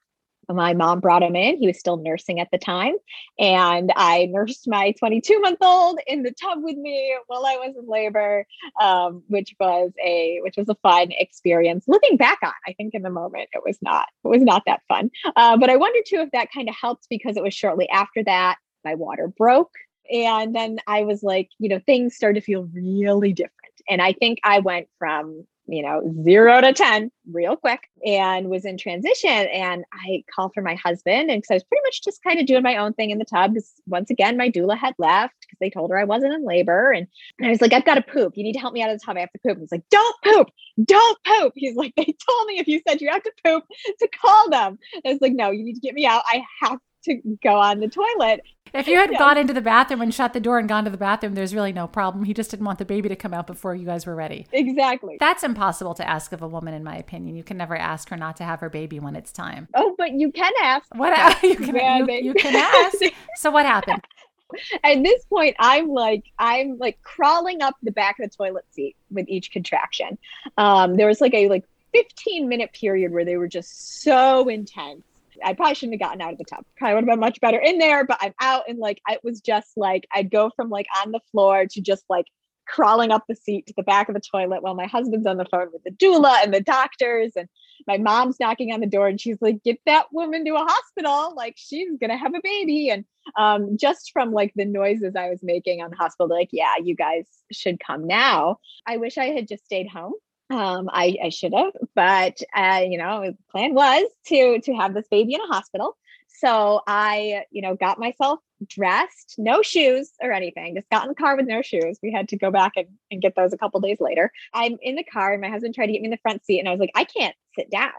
my 0.50 0.74
mom 0.74 1.00
brought 1.00 1.24
him 1.24 1.36
in. 1.36 1.58
He 1.58 1.68
was 1.68 1.80
still 1.80 1.98
nursing 1.98 2.40
at 2.40 2.50
the 2.52 2.58
time. 2.58 2.96
And 3.40 3.92
I 3.96 4.28
nursed 4.32 4.68
my 4.68 4.92
22 5.00 5.40
month 5.40 5.60
old 5.62 6.00
in 6.08 6.24
the 6.24 6.32
tub 6.32 6.60
with 6.62 6.78
me 6.78 7.16
while 7.28 7.46
I 7.46 7.56
was 7.58 7.76
in 7.78 7.88
labor, 7.88 8.46
um, 8.82 9.24
which 9.28 9.56
was 9.60 9.92
a 10.04 10.40
which 10.44 10.58
was 10.58 10.70
a 10.70 10.76
fun 10.76 11.10
experience. 11.12 11.86
Looking 11.88 12.18
back 12.18 12.40
on, 12.44 12.54
I 12.68 12.74
think 12.74 12.94
in 12.94 13.02
the 13.02 13.10
moment 13.10 13.50
it 13.54 13.64
was 13.66 13.78
not 13.82 14.08
it 14.24 14.28
was 14.28 14.42
not 14.42 14.64
that 14.66 14.82
fun. 14.88 15.12
Uh, 15.36 15.58
but 15.58 15.70
I 15.70 15.76
wonder 15.76 16.00
too 16.06 16.18
if 16.18 16.32
that 16.32 16.52
kind 16.54 16.70
of 16.70 16.76
helped 16.76 17.08
because 17.10 17.38
it 17.38 17.44
was 17.44 17.54
shortly 17.54 17.90
after 17.90 18.24
that 18.24 18.58
my 18.84 18.96
water 18.96 19.28
broke. 19.28 19.72
And 20.12 20.56
then 20.56 20.78
I 20.88 21.04
was 21.04 21.24
like, 21.24 21.50
you 21.58 21.68
know, 21.68 21.82
things 21.86 22.16
started 22.16 22.40
to 22.40 22.46
feel 22.46 22.70
really 22.74 23.34
different. 23.34 23.52
And 23.90 24.02
I 24.02 24.14
think 24.14 24.40
I 24.44 24.60
went 24.60 24.88
from 25.00 25.46
you 25.68 25.82
know, 25.82 26.02
zero 26.24 26.62
to 26.62 26.74
10 26.74 27.12
real 27.32 27.56
quick 27.56 27.90
and 28.06 28.50
was 28.50 28.66
in 28.66 28.78
transition. 28.78 29.30
And 29.30 29.84
I 29.92 30.24
called 30.34 30.52
for 30.54 30.62
my 30.62 30.76
husband. 30.76 31.32
And 31.32 31.42
because 31.42 31.52
I 31.52 31.54
was 31.56 31.64
pretty 31.64 31.82
much 31.86 32.04
just 32.04 32.24
kind 32.24 32.40
of 32.40 32.46
doing 32.46 32.64
my 32.64 32.78
own 32.78 32.94
thing 32.94 33.10
in 33.10 33.18
the 33.18 33.26
tub, 33.26 33.54
because 33.54 33.72
once 33.88 34.10
again, 34.10 34.38
my 34.38 34.50
doula 34.50 34.78
had 34.78 34.94
left 35.00 35.36
because 35.42 35.58
they 35.60 35.70
told 35.70 35.90
her 35.92 35.98
I 35.98 36.04
wasn't 36.04 36.34
in 36.34 36.46
labor. 36.46 36.92
And, 36.92 37.08
and 37.40 37.48
I 37.48 37.50
was 37.50 37.62
like, 37.62 37.74
I've 37.74 37.86
got 37.86 37.96
to 37.96 38.02
poop. 38.02 38.38
You 38.38 38.44
need 38.44 38.54
to 38.54 38.60
help 38.60 38.74
me 38.74 38.84
out 38.84 38.92
of 38.92 39.00
the 39.00 39.06
tub. 39.06 39.18
I 39.18 39.22
have 39.22 39.32
to 39.32 39.40
poop. 39.40 39.58
He's 39.60 39.72
like, 39.72 39.86
don't 39.90 40.16
poop. 40.24 40.50
Don't 40.84 41.18
poop. 41.26 41.54
He's 41.56 41.76
like, 41.76 41.94
they 41.96 42.06
told 42.06 42.48
me 42.48 42.60
if 42.60 42.68
you 42.68 42.82
said 42.88 43.02
you 43.02 43.10
have 43.10 43.24
to 43.24 43.32
poop 43.44 43.64
to 44.00 44.08
call 44.22 44.50
them. 44.50 44.78
I 45.06 45.12
was 45.12 45.22
like, 45.22 45.34
no, 45.34 45.52
you 45.52 45.64
need 45.64 45.76
to 45.76 45.82
get 45.82 45.96
me 45.96 46.06
out. 46.06 46.24
I 46.26 46.44
have 46.62 46.80
to 47.06 47.22
go 47.44 47.58
on 47.58 47.80
the 47.80 47.88
toilet. 47.88 48.42
If 48.76 48.88
you 48.88 48.98
had 48.98 49.12
yeah. 49.12 49.20
gone 49.20 49.38
into 49.38 49.54
the 49.54 49.62
bathroom 49.62 50.02
and 50.02 50.14
shut 50.14 50.34
the 50.34 50.42
door 50.42 50.60
and 50.60 50.68
gone 50.68 50.84
to 50.84 50.90
the 50.90 50.98
bathroom, 50.98 51.34
there's 51.34 51.56
really 51.56 51.72
no 51.72 51.88
problem. 51.88 52.26
He 52.26 52.34
just 52.34 52.52
didn't 52.52 52.66
want 52.66 52.78
the 52.78 52.86
baby 52.86 53.08
to 53.08 53.16
come 53.16 53.34
out 53.34 53.48
before 53.48 53.74
you 53.74 53.86
guys 53.86 54.06
were 54.06 54.16
ready. 54.16 54.48
Exactly. 54.52 55.16
That's 55.18 55.44
impossible 55.44 55.94
to 55.96 56.08
ask 56.08 56.34
of 56.34 56.42
a 56.42 56.48
woman, 56.48 56.74
in 56.74 56.84
my 56.84 56.98
opinion. 56.98 57.38
You 57.38 57.44
can 57.44 57.56
never 57.56 57.78
ask 57.78 58.10
her 58.10 58.18
not 58.18 58.36
to 58.38 58.44
have 58.44 58.60
her 58.60 58.70
baby 58.70 59.00
when 59.00 59.16
it's 59.16 59.32
time. 59.32 59.70
Oh, 59.74 59.96
but 59.98 60.12
you 60.12 60.30
can 60.32 60.52
ask. 60.62 60.94
What 60.94 61.16
you 61.44 61.56
can, 61.56 62.08
you, 62.08 62.16
you 62.16 62.34
can 62.34 62.56
ask. 62.56 62.98
so 63.38 63.50
what 63.50 63.66
happened? 63.66 64.04
At 64.84 65.02
this 65.02 65.24
point, 65.26 65.56
I'm 65.58 65.88
like, 65.88 66.26
I'm 66.38 66.78
like 66.78 67.02
crawling 67.02 67.62
up 67.62 67.76
the 67.82 67.92
back 67.92 68.20
of 68.20 68.30
the 68.30 68.36
toilet 68.36 68.66
seat 68.72 68.98
with 69.10 69.28
each 69.30 69.52
contraction. 69.52 70.18
Um, 70.58 70.98
there 70.98 71.08
was 71.08 71.22
like 71.22 71.34
a 71.34 71.48
like 71.48 71.64
15 71.94 72.50
minute 72.50 72.74
period 72.74 73.14
where 73.14 73.24
they 73.24 73.38
were 73.38 73.48
just 73.48 74.02
so 74.02 74.50
intense 74.50 75.04
I 75.44 75.54
probably 75.54 75.76
shouldn't 75.76 76.02
have 76.02 76.10
gotten 76.10 76.22
out 76.22 76.34
of 76.34 76.38
the 76.38 76.46
tub. 76.46 76.66
Probably 76.78 76.96
would 76.96 77.04
have 77.04 77.14
been 77.14 77.20
much 77.20 77.42
better 77.42 77.60
in 77.60 77.78
there, 77.78 78.06
but 78.06 78.18
I'm 78.22 78.34
out 78.40 78.64
and 78.68 78.80
like 78.80 79.02
it 79.10 79.22
was 79.24 79.42
just 79.42 79.72
like 79.76 80.08
I'd 80.14 80.32
go 80.32 80.52
from 80.56 80.70
like 80.70 80.88
on 81.04 81.12
the 81.12 81.22
floor 81.32 81.66
to 81.72 81.82
just 81.82 82.06
like 82.10 82.26
crawling 82.68 83.12
up 83.12 83.24
the 83.28 83.36
seat 83.36 83.68
to 83.68 83.74
the 83.78 83.84
back 83.84 84.10
of 84.10 84.16
the 84.16 84.22
toilet 84.22 84.64
while 84.64 84.74
my 84.74 84.88
husband's 84.88 85.28
on 85.28 85.38
the 85.38 85.46
phone 85.46 85.68
with 85.72 85.84
the 85.84 85.92
doula 85.92 86.44
and 86.44 86.52
the 86.52 86.62
doctors 86.62 87.34
and 87.36 87.48
my 87.88 87.98
mom's 87.98 88.40
knocking 88.40 88.72
on 88.72 88.80
the 88.80 88.88
door 88.88 89.08
and 89.08 89.22
she's 89.22 89.38
like 89.40 89.62
get 89.64 89.80
that 89.86 90.08
woman 90.12 90.44
to 90.46 90.56
a 90.56 90.66
hospital. 90.66 91.34
Like 91.36 91.56
she's 91.58 91.98
gonna 92.00 92.18
have 92.18 92.34
a 92.34 92.42
baby. 92.44 92.90
And 92.90 93.06
um, 93.36 93.78
just 93.78 94.12
from 94.14 94.32
like 94.32 94.54
the 94.56 94.66
noises 94.66 95.16
i 95.16 95.30
was 95.30 95.40
making 95.42 95.82
on 95.82 95.90
the 95.90 95.96
hospital 95.96 96.30
like 96.30 96.50
yeah 96.52 96.76
you 96.84 96.96
guys 96.96 97.26
should 97.52 97.80
come 97.80 98.06
now. 98.06 98.60
I 98.86 98.98
wish 98.98 99.18
i 99.18 99.26
had 99.26 99.48
just 99.48 99.66
stayed 99.66 99.88
home 99.88 100.14
Um, 100.50 100.90
I, 100.94 101.18
I 101.24 101.30
should 101.30 101.54
have, 101.54 101.74
but 101.96 102.40
uh, 102.56 102.84
you 102.88 103.00
know, 103.00 103.22
the 103.32 103.38
plan 103.52 103.74
was 103.74 104.04
to 104.28 104.62
to 104.62 104.74
have 104.74 104.94
this 104.94 105.08
baby 105.10 105.34
in 105.34 105.42
a 105.42 105.48
hospital. 105.48 105.98
So 106.28 106.82
I, 106.86 107.46
you 107.50 107.62
know, 107.62 107.76
got 107.76 107.98
myself 107.98 108.40
dressed, 108.68 109.36
no 109.38 109.62
shoes 109.62 110.12
or 110.22 110.32
anything, 110.32 110.76
just 110.76 110.90
got 110.90 111.04
in 111.04 111.10
the 111.10 111.16
car 111.16 111.36
with 111.36 111.48
no 111.48 111.62
shoes. 111.62 111.98
We 112.04 112.12
had 112.12 112.30
to 112.30 112.38
go 112.38 112.52
back 112.52 112.74
and, 112.76 112.88
and 113.10 113.22
get 113.22 113.36
those 113.36 113.54
a 113.54 113.58
couple 113.58 113.80
days 113.80 114.00
later. 114.00 114.32
I'm 114.54 114.78
in 114.82 114.96
the 114.96 115.04
car 115.04 115.34
and 115.34 115.42
my 115.42 115.50
husband 115.50 115.76
tried 115.76 115.88
to 115.88 115.94
get 115.94 116.02
me 116.02 116.08
in 116.08 116.12
the 116.12 116.18
front 116.18 116.46
seat 116.46 116.60
and 116.60 116.68
I 116.68 116.72
was 116.72 116.80
like, 116.80 116.92
I 116.94 117.06
can't 117.06 117.36
sit 117.58 117.72
down. 117.72 117.92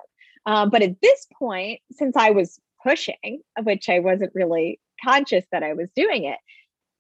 Um, 0.45 0.71
but 0.71 0.83
at 0.83 1.01
this 1.01 1.27
point, 1.39 1.81
since 1.93 2.17
I 2.17 2.31
was 2.31 2.61
pushing, 2.83 3.41
which 3.63 3.89
I 3.89 3.99
wasn't 3.99 4.35
really 4.35 4.81
conscious 5.03 5.45
that 5.51 5.63
I 5.63 5.73
was 5.73 5.89
doing 5.97 6.25
it, 6.25 6.39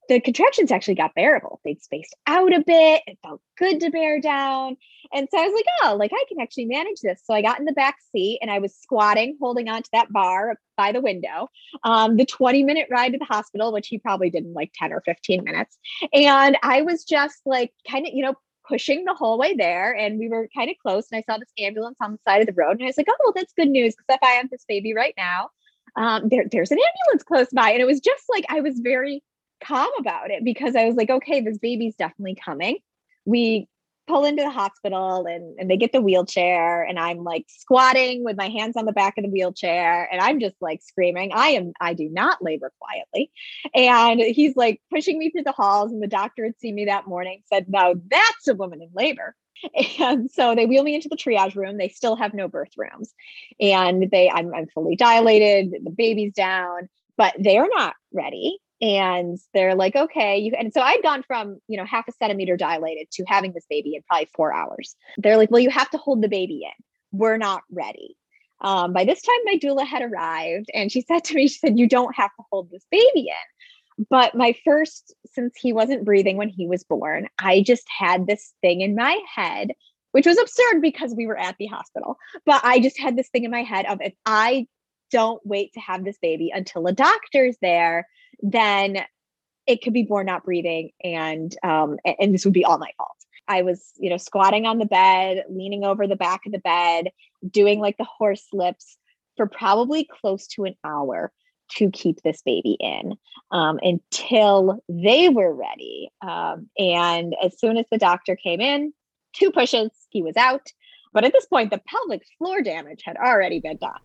the 0.09 0.21
contractions 0.21 0.71
actually 0.71 0.95
got 0.95 1.15
bearable. 1.15 1.61
They'd 1.65 1.83
spaced 1.83 2.15
out 2.27 2.53
a 2.53 2.61
bit. 2.61 3.03
It 3.07 3.19
felt 3.23 3.41
good 3.59 3.81
to 3.81 3.91
bear 3.91 4.21
down. 4.21 4.77
And 5.13 5.29
so 5.31 5.39
I 5.39 5.47
was 5.47 5.55
like, 5.55 5.65
oh, 5.85 5.97
like 5.97 6.13
I 6.13 6.25
can 6.29 6.41
actually 6.41 6.67
manage 6.67 7.01
this. 7.01 7.23
So 7.25 7.35
I 7.35 7.43
got 7.43 7.59
in 7.59 7.65
the 7.65 7.73
back 7.73 7.97
seat 8.13 8.39
and 8.43 8.51
I 8.51 8.59
was 8.59 8.75
squatting, 8.75 9.37
holding 9.41 9.69
onto 9.69 9.89
that 9.93 10.13
bar 10.13 10.57
by 10.77 10.93
the 10.93 11.01
window. 11.01 11.49
Um, 11.85 12.17
the 12.17 12.27
20 12.27 12.63
minute 12.65 12.89
ride 12.91 13.13
to 13.13 13.19
the 13.19 13.25
hospital, 13.25 13.73
which 13.73 13.89
he 13.89 13.99
probably 13.99 14.31
did 14.31 14.45
in 14.45 14.53
like 14.53 14.73
10 14.75 14.93
or 14.93 15.03
15 15.03 15.45
minutes. 15.45 15.79
And 16.13 16.57
I 16.63 16.83
was 16.83 17.05
just 17.05 17.41
like 17.47 17.73
kind 17.89 18.07
of, 18.07 18.13
you 18.13 18.23
know, 18.23 18.35
pushing 18.69 19.05
the 19.05 19.15
whole 19.15 19.39
way 19.39 19.55
there. 19.55 19.93
And 19.93 20.19
we 20.19 20.29
were 20.29 20.49
kind 20.55 20.71
of 20.71 20.77
close. 20.79 21.07
And 21.11 21.19
I 21.19 21.23
saw 21.23 21.39
this 21.39 21.53
ambulance 21.59 21.97
on 22.01 22.13
the 22.13 22.19
side 22.29 22.41
of 22.41 22.47
the 22.47 22.61
road. 22.61 22.73
And 22.73 22.83
I 22.83 22.87
was 22.87 22.97
like, 22.97 23.07
oh, 23.09 23.17
well, 23.25 23.33
that's 23.35 23.53
good 23.53 23.69
news. 23.69 23.95
Because 23.95 24.17
if 24.17 24.23
I 24.23 24.33
have 24.35 24.51
this 24.51 24.65
baby 24.69 24.95
right 24.95 25.15
now, 25.17 25.51
um, 25.97 26.29
there, 26.29 26.45
there's 26.51 26.73
an 26.73 26.79
ambulance 26.79 27.23
close 27.23 27.49
by. 27.53 27.71
And 27.71 27.81
it 27.81 27.87
was 27.87 28.01
just 28.01 28.25
like 28.29 28.45
I 28.49 28.61
was 28.61 28.81
very 28.81 29.23
calm 29.65 29.91
about 29.99 30.31
it 30.31 30.45
because 30.45 30.77
I 30.77 30.85
was 30.87 30.97
like, 30.97 31.11
okay, 31.11 31.41
this 31.41 31.59
baby's 31.59 31.95
definitely 31.95 32.37
coming. 32.37 32.79
We 33.25 33.69
pull 34.07 34.25
into 34.25 34.43
the 34.43 34.51
hospital 34.51 35.27
and, 35.27 35.59
and 35.59 35.71
they 35.71 35.77
get 35.77 35.93
the 35.93 36.01
wheelchair 36.01 36.83
and 36.83 36.99
I'm 36.99 37.25
like 37.25 37.47
squatting 37.49 38.25
with 38.25 38.37
my 38.37 38.49
hands 38.49 38.77
on 38.77 38.85
the 38.85 38.93
back 38.93 39.19
of 39.19 39.25
the 39.25 39.31
wheelchair 39.31 40.09
and 40.11 40.21
I'm 40.21 40.39
just 40.39 40.57
like 40.61 40.81
screaming. 40.83 41.33
I 41.35 41.49
am 41.49 41.73
I 41.81 41.95
do 41.95 42.09
not 42.09 42.43
labor 42.43 42.73
quietly. 42.81 43.31
And 43.75 44.21
he's 44.21 44.57
like 44.57 44.81
pushing 44.93 45.19
me 45.19 45.31
through 45.31 45.43
the 45.43 45.53
halls 45.53 45.91
and 45.93 46.03
the 46.03 46.07
doctor 46.07 46.45
had 46.45 46.59
seen 46.59 46.75
me 46.75 46.85
that 46.85 47.07
morning, 47.07 47.43
said, 47.53 47.67
No, 47.69 47.95
that's 48.09 48.49
a 48.49 48.55
woman 48.55 48.83
in 48.83 48.91
labor. 48.95 49.35
And 49.99 50.31
so 50.31 50.55
they 50.55 50.67
wheel 50.67 50.83
me 50.83 50.95
into 50.95 51.09
the 51.09 51.17
triage 51.17 51.57
room. 51.57 51.79
They 51.79 51.89
still 51.89 52.15
have 52.17 52.35
no 52.35 52.47
birth 52.47 52.73
rooms. 52.77 53.15
And 53.59 54.11
they 54.11 54.31
I'm, 54.31 54.55
I'm 54.55 54.67
fully 54.69 54.97
dilated, 54.97 55.75
the 55.83 55.91
baby's 55.91 56.35
down, 56.35 56.91
but 57.17 57.35
they're 57.39 57.69
not 57.75 57.95
ready 58.13 58.59
and 58.80 59.38
they're 59.54 59.75
like 59.75 59.97
okay 59.97 60.38
you 60.38 60.52
and 60.59 60.73
so 60.73 60.80
i'd 60.80 61.02
gone 61.02 61.23
from 61.26 61.59
you 61.66 61.76
know 61.76 61.85
half 61.85 62.06
a 62.09 62.12
centimeter 62.12 62.56
dilated 62.56 63.06
to 63.11 63.25
having 63.26 63.52
this 63.52 63.64
baby 63.71 63.95
in 63.95 64.02
probably 64.09 64.28
four 64.35 64.52
hours. 64.52 64.95
They're 65.18 65.37
like 65.37 65.50
well 65.50 65.61
you 65.61 65.71
have 65.71 65.90
to 65.90 65.99
hold 65.99 66.23
the 66.23 66.28
baby 66.28 66.62
in. 66.64 66.85
We're 67.18 67.38
not 67.38 67.62
ready. 67.71 68.16
Um, 68.61 68.92
by 68.92 69.04
this 69.04 69.23
time 69.23 69.37
my 69.45 69.59
doula 69.59 69.87
had 69.87 70.02
arrived 70.02 70.66
and 70.75 70.90
she 70.90 71.00
said 71.09 71.25
to 71.25 71.35
me 71.35 71.49
she 71.49 71.59
said 71.59 71.78
you 71.78 71.88
don't 71.88 72.14
have 72.14 72.30
to 72.37 72.45
hold 72.50 72.71
this 72.71 72.85
baby 72.90 73.28
in. 73.28 74.06
But 74.11 74.35
my 74.35 74.54
first 74.64 75.14
since 75.33 75.54
he 75.56 75.73
wasn't 75.73 76.04
breathing 76.04 76.37
when 76.37 76.49
he 76.49 76.66
was 76.66 76.85
born 76.85 77.28
i 77.38 77.62
just 77.62 77.85
had 77.99 78.26
this 78.26 78.54
thing 78.61 78.80
in 78.80 78.95
my 78.95 79.21
head 79.33 79.73
which 80.12 80.26
was 80.26 80.38
absurd 80.38 80.80
because 80.80 81.14
we 81.14 81.26
were 81.26 81.38
at 81.38 81.56
the 81.59 81.66
hospital 81.66 82.16
but 82.45 82.64
i 82.64 82.80
just 82.80 82.99
had 82.99 83.16
this 83.16 83.28
thing 83.28 83.45
in 83.45 83.50
my 83.50 83.62
head 83.62 83.87
of 83.87 83.99
if 84.00 84.14
i 84.25 84.66
don't 85.12 85.40
wait 85.45 85.73
to 85.73 85.80
have 85.80 86.04
this 86.04 86.18
baby 86.21 86.50
until 86.52 86.87
a 86.87 86.92
doctor's 86.92 87.56
there 87.62 88.06
then 88.40 88.99
it 89.66 89.83
could 89.83 89.93
be 89.93 90.02
born 90.02 90.26
not 90.26 90.45
breathing 90.45 90.90
and 91.02 91.57
um 91.62 91.99
and 92.21 92.33
this 92.33 92.45
would 92.45 92.55
be 92.55 92.64
all 92.64 92.78
my 92.78 92.90
fault. 92.97 93.16
I 93.49 93.62
was 93.62 93.93
you 93.97 94.11
know 94.11 94.16
squatting 94.16 94.66
on 94.66 94.78
the 94.78 94.87
bed 94.87 95.45
leaning 95.49 95.85
over 95.85 96.07
the 96.07 96.16
back 96.16 96.47
of 96.47 96.52
the 96.52 96.59
bed 96.59 97.09
doing 97.49 97.81
like 97.81 97.97
the 97.97 98.05
horse 98.05 98.47
lips 98.52 98.97
for 99.37 99.47
probably 99.47 100.05
close 100.05 100.47
to 100.49 100.64
an 100.64 100.75
hour 100.85 101.33
to 101.69 101.90
keep 101.90 102.23
this 102.23 102.43
baby 102.43 102.76
in 102.78 103.14
um, 103.50 103.78
until 103.83 104.83
they 104.88 105.28
were 105.28 105.52
ready 105.52 106.11
um, 106.23 106.69
and 106.78 107.35
as 107.43 107.59
soon 107.59 107.76
as 107.76 107.87
the 107.90 107.99
doctor 107.99 108.37
came 108.37 108.61
in 108.61 108.93
two 109.33 109.50
pushes 109.50 109.90
he 110.11 110.23
was 110.23 110.37
out. 110.37 110.69
But 111.12 111.25
at 111.25 111.33
this 111.33 111.47
point 111.47 111.71
the 111.71 111.81
pelvic 111.87 112.23
floor 112.38 112.62
damage 112.62 113.02
had 113.05 113.16
already 113.16 113.61
been 113.61 113.78
done 113.78 114.00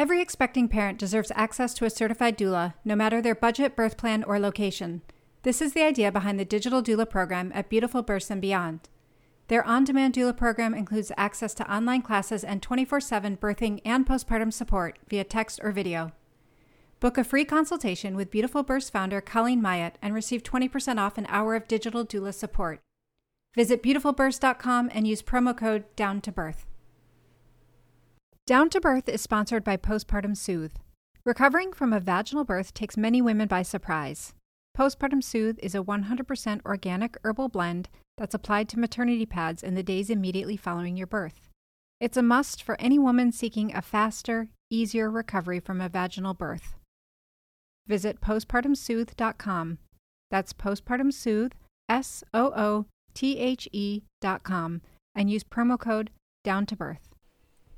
Every 0.00 0.22
expecting 0.22 0.66
parent 0.66 0.98
deserves 0.98 1.30
access 1.34 1.74
to 1.74 1.84
a 1.84 1.90
certified 1.90 2.38
doula, 2.38 2.72
no 2.86 2.96
matter 2.96 3.20
their 3.20 3.34
budget, 3.34 3.76
birth 3.76 3.98
plan, 3.98 4.24
or 4.24 4.38
location. 4.38 5.02
This 5.42 5.60
is 5.60 5.74
the 5.74 5.82
idea 5.82 6.10
behind 6.10 6.40
the 6.40 6.46
digital 6.46 6.82
doula 6.82 7.06
program 7.06 7.52
at 7.54 7.68
Beautiful 7.68 8.00
Births 8.00 8.30
and 8.30 8.40
Beyond. 8.40 8.88
Their 9.48 9.62
on 9.62 9.84
demand 9.84 10.14
doula 10.14 10.34
program 10.34 10.72
includes 10.72 11.12
access 11.18 11.52
to 11.52 11.70
online 11.70 12.00
classes 12.00 12.42
and 12.42 12.62
24 12.62 13.02
7 13.02 13.36
birthing 13.36 13.82
and 13.84 14.06
postpartum 14.06 14.54
support 14.54 14.98
via 15.06 15.22
text 15.22 15.60
or 15.62 15.70
video. 15.70 16.12
Book 16.98 17.18
a 17.18 17.22
free 17.22 17.44
consultation 17.44 18.16
with 18.16 18.30
Beautiful 18.30 18.62
Births 18.62 18.88
founder 18.88 19.20
Colleen 19.20 19.60
Myatt 19.60 19.98
and 20.00 20.14
receive 20.14 20.42
20% 20.42 20.96
off 20.96 21.18
an 21.18 21.26
hour 21.28 21.54
of 21.54 21.68
digital 21.68 22.06
doula 22.06 22.32
support. 22.32 22.80
Visit 23.54 23.82
beautifulbirths.com 23.82 24.88
and 24.94 25.06
use 25.06 25.20
promo 25.20 25.54
code 25.54 25.84
DOWN 25.94 26.22
to 26.22 26.32
birth. 26.32 26.69
Down 28.50 28.68
to 28.70 28.80
Birth 28.80 29.08
is 29.08 29.20
sponsored 29.20 29.62
by 29.62 29.76
Postpartum 29.76 30.36
Soothe. 30.36 30.74
Recovering 31.24 31.72
from 31.72 31.92
a 31.92 32.00
vaginal 32.00 32.42
birth 32.42 32.74
takes 32.74 32.96
many 32.96 33.22
women 33.22 33.46
by 33.46 33.62
surprise. 33.62 34.34
Postpartum 34.76 35.22
Soothe 35.22 35.60
is 35.62 35.76
a 35.76 35.84
100% 35.84 36.60
organic 36.66 37.16
herbal 37.22 37.48
blend 37.48 37.88
that's 38.18 38.34
applied 38.34 38.68
to 38.70 38.78
maternity 38.80 39.24
pads 39.24 39.62
in 39.62 39.76
the 39.76 39.84
days 39.84 40.10
immediately 40.10 40.56
following 40.56 40.96
your 40.96 41.06
birth. 41.06 41.48
It's 42.00 42.16
a 42.16 42.24
must 42.24 42.60
for 42.60 42.74
any 42.80 42.98
woman 42.98 43.30
seeking 43.30 43.72
a 43.72 43.80
faster, 43.80 44.48
easier 44.68 45.08
recovery 45.08 45.60
from 45.60 45.80
a 45.80 45.88
vaginal 45.88 46.34
birth. 46.34 46.74
Visit 47.86 48.20
postpartumsoothe.com. 48.20 49.78
That's 50.32 50.52
postpartum 50.52 51.12
soothe, 51.12 51.52
S 51.88 52.24
O 52.34 52.52
O 52.56 52.86
T 53.14 53.38
H 53.38 53.68
E.com, 53.70 54.80
and 55.14 55.30
use 55.30 55.44
promo 55.44 55.78
code 55.78 56.10
down 56.42 56.66
to 56.66 56.74
birth. 56.74 57.09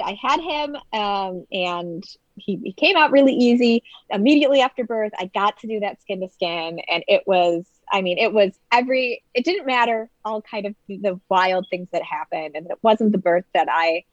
I 0.02 0.18
had 0.20 0.40
him, 0.40 0.76
um, 0.92 1.46
and 1.52 2.04
he, 2.36 2.56
he 2.62 2.72
came 2.72 2.96
out 2.96 3.12
really 3.12 3.34
easy. 3.34 3.82
Immediately 4.10 4.60
after 4.60 4.84
birth, 4.84 5.12
I 5.18 5.26
got 5.26 5.58
to 5.60 5.66
do 5.66 5.80
that 5.80 6.00
skin 6.00 6.20
to 6.20 6.28
skin, 6.28 6.80
and 6.88 7.04
it 7.08 7.22
was, 7.26 7.64
I 7.90 8.02
mean, 8.02 8.18
it 8.18 8.32
was 8.32 8.52
every, 8.70 9.22
it 9.34 9.44
didn't 9.44 9.66
matter 9.66 10.10
all 10.24 10.42
kind 10.42 10.66
of 10.66 10.74
the 10.88 11.20
wild 11.28 11.66
things 11.70 11.88
that 11.92 12.02
happened, 12.02 12.56
and 12.56 12.66
it 12.70 12.78
wasn't 12.82 13.12
the 13.12 13.18
birth 13.18 13.44
that 13.54 13.68
I 13.70 14.04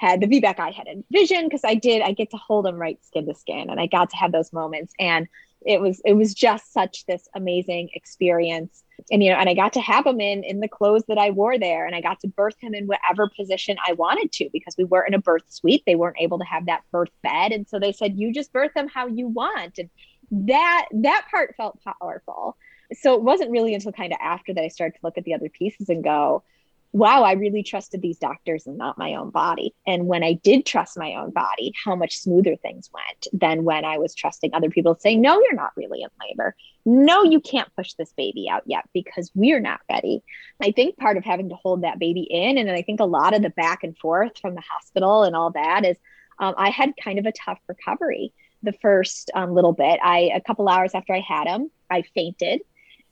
had, 0.00 0.20
the 0.20 0.26
VBAC 0.26 0.58
I 0.58 0.70
had 0.70 0.86
envisioned, 0.86 1.50
because 1.50 1.64
I 1.64 1.74
did, 1.74 2.02
I 2.02 2.12
get 2.12 2.30
to 2.30 2.36
hold 2.36 2.66
him 2.66 2.76
right 2.76 2.98
skin 3.04 3.26
to 3.26 3.34
skin, 3.34 3.68
and 3.68 3.78
I 3.78 3.86
got 3.86 4.10
to 4.10 4.16
have 4.16 4.32
those 4.32 4.52
moments, 4.52 4.94
and 4.98 5.28
it 5.64 5.80
was, 5.80 6.00
it 6.06 6.14
was 6.14 6.32
just 6.32 6.72
such 6.72 7.04
this 7.06 7.28
amazing 7.34 7.90
experience. 7.94 8.82
And 9.10 9.22
you 9.22 9.30
know 9.30 9.38
and 9.38 9.48
i 9.48 9.54
got 9.54 9.72
to 9.72 9.80
have 9.80 10.06
him 10.06 10.20
in 10.20 10.44
in 10.44 10.60
the 10.60 10.68
clothes 10.68 11.04
that 11.08 11.16
i 11.16 11.30
wore 11.30 11.58
there 11.58 11.86
and 11.86 11.94
i 11.94 12.02
got 12.02 12.20
to 12.20 12.28
birth 12.28 12.56
him 12.60 12.74
in 12.74 12.86
whatever 12.86 13.30
position 13.34 13.78
i 13.86 13.94
wanted 13.94 14.30
to 14.32 14.50
because 14.52 14.74
we 14.76 14.84
weren't 14.84 15.08
in 15.08 15.14
a 15.14 15.18
birth 15.18 15.44
suite. 15.48 15.82
They 15.86 15.94
weren't 15.94 16.20
able 16.20 16.38
to 16.38 16.44
have 16.44 16.66
that 16.66 16.82
birth 16.92 17.08
bed 17.22 17.52
and 17.52 17.66
so 17.66 17.78
they 17.78 17.92
said 17.92 18.18
you 18.18 18.30
just 18.30 18.52
birth 18.52 18.74
them 18.74 18.88
how 18.88 19.06
you 19.06 19.26
want 19.26 19.78
and 19.78 19.88
that 20.30 20.86
that 20.92 21.26
part 21.30 21.56
felt 21.56 21.80
powerful. 21.82 22.56
So 22.92 23.14
it 23.14 23.22
wasn't 23.22 23.50
really 23.50 23.74
until 23.74 23.92
kind 23.92 24.12
of 24.12 24.18
after 24.20 24.52
that 24.52 24.64
i 24.64 24.68
started 24.68 24.98
to 24.98 25.00
look 25.02 25.16
at 25.16 25.24
the 25.24 25.34
other 25.34 25.48
pieces 25.48 25.88
and 25.88 26.04
go 26.04 26.42
wow, 26.92 27.22
I 27.22 27.32
really 27.32 27.62
trusted 27.62 28.02
these 28.02 28.18
doctors 28.18 28.66
and 28.66 28.76
not 28.76 28.98
my 28.98 29.14
own 29.14 29.30
body. 29.30 29.74
And 29.86 30.06
when 30.06 30.24
I 30.24 30.32
did 30.32 30.66
trust 30.66 30.98
my 30.98 31.14
own 31.14 31.30
body, 31.30 31.72
how 31.84 31.94
much 31.94 32.18
smoother 32.18 32.56
things 32.56 32.90
went 32.92 33.28
than 33.32 33.64
when 33.64 33.84
I 33.84 33.98
was 33.98 34.14
trusting 34.14 34.52
other 34.52 34.70
people 34.70 34.96
saying, 34.98 35.20
no, 35.20 35.40
you're 35.40 35.54
not 35.54 35.76
really 35.76 36.02
in 36.02 36.08
labor. 36.20 36.56
No, 36.84 37.22
you 37.22 37.40
can't 37.40 37.74
push 37.76 37.92
this 37.94 38.12
baby 38.14 38.48
out 38.50 38.62
yet 38.66 38.88
because 38.92 39.30
we're 39.34 39.60
not 39.60 39.80
ready. 39.88 40.22
I 40.60 40.72
think 40.72 40.96
part 40.96 41.16
of 41.16 41.24
having 41.24 41.50
to 41.50 41.54
hold 41.54 41.82
that 41.82 41.98
baby 41.98 42.22
in, 42.22 42.58
and 42.58 42.70
I 42.70 42.82
think 42.82 43.00
a 43.00 43.04
lot 43.04 43.34
of 43.34 43.42
the 43.42 43.50
back 43.50 43.84
and 43.84 43.96
forth 43.96 44.38
from 44.40 44.54
the 44.54 44.62
hospital 44.62 45.22
and 45.22 45.36
all 45.36 45.50
that 45.52 45.84
is 45.84 45.96
um, 46.40 46.54
I 46.56 46.70
had 46.70 46.94
kind 47.02 47.18
of 47.18 47.26
a 47.26 47.32
tough 47.32 47.58
recovery 47.68 48.32
the 48.62 48.72
first 48.72 49.30
um, 49.34 49.54
little 49.54 49.72
bit. 49.72 50.00
I, 50.02 50.30
a 50.34 50.40
couple 50.40 50.68
hours 50.68 50.92
after 50.94 51.14
I 51.14 51.20
had 51.20 51.46
him, 51.46 51.70
I 51.90 52.02
fainted 52.14 52.60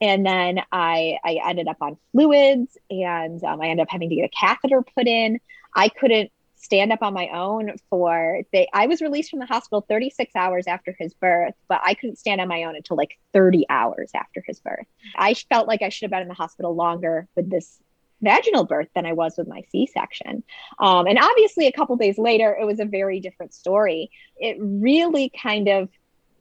and 0.00 0.24
then 0.24 0.60
I, 0.70 1.18
I 1.24 1.40
ended 1.46 1.68
up 1.68 1.78
on 1.80 1.96
fluids 2.12 2.76
and 2.90 3.42
um, 3.44 3.60
I 3.60 3.68
ended 3.68 3.84
up 3.84 3.90
having 3.90 4.08
to 4.10 4.14
get 4.14 4.24
a 4.24 4.28
catheter 4.28 4.82
put 4.82 5.06
in. 5.06 5.40
I 5.74 5.88
couldn't 5.88 6.30
stand 6.56 6.92
up 6.92 7.02
on 7.02 7.14
my 7.14 7.28
own 7.28 7.72
for 7.88 8.42
they 8.52 8.68
I 8.72 8.88
was 8.88 9.00
released 9.00 9.30
from 9.30 9.38
the 9.38 9.46
hospital 9.46 9.84
36 9.88 10.34
hours 10.34 10.66
after 10.66 10.94
his 10.98 11.14
birth, 11.14 11.54
but 11.68 11.80
I 11.84 11.94
couldn't 11.94 12.16
stand 12.16 12.40
on 12.40 12.48
my 12.48 12.64
own 12.64 12.76
until 12.76 12.96
like 12.96 13.18
30 13.32 13.66
hours 13.70 14.10
after 14.14 14.42
his 14.46 14.58
birth. 14.60 14.86
I 15.16 15.34
felt 15.34 15.68
like 15.68 15.82
I 15.82 15.88
should 15.88 16.06
have 16.06 16.10
been 16.10 16.22
in 16.22 16.28
the 16.28 16.34
hospital 16.34 16.74
longer 16.74 17.28
with 17.36 17.50
this 17.50 17.78
vaginal 18.20 18.64
birth 18.64 18.88
than 18.94 19.06
I 19.06 19.12
was 19.12 19.34
with 19.38 19.46
my 19.46 19.62
C-section. 19.70 20.42
Um, 20.80 21.06
and 21.06 21.18
obviously 21.18 21.68
a 21.68 21.72
couple 21.72 21.96
days 21.96 22.18
later, 22.18 22.56
it 22.60 22.64
was 22.64 22.80
a 22.80 22.84
very 22.84 23.20
different 23.20 23.54
story. 23.54 24.10
It 24.36 24.56
really 24.58 25.30
kind 25.40 25.68
of 25.68 25.88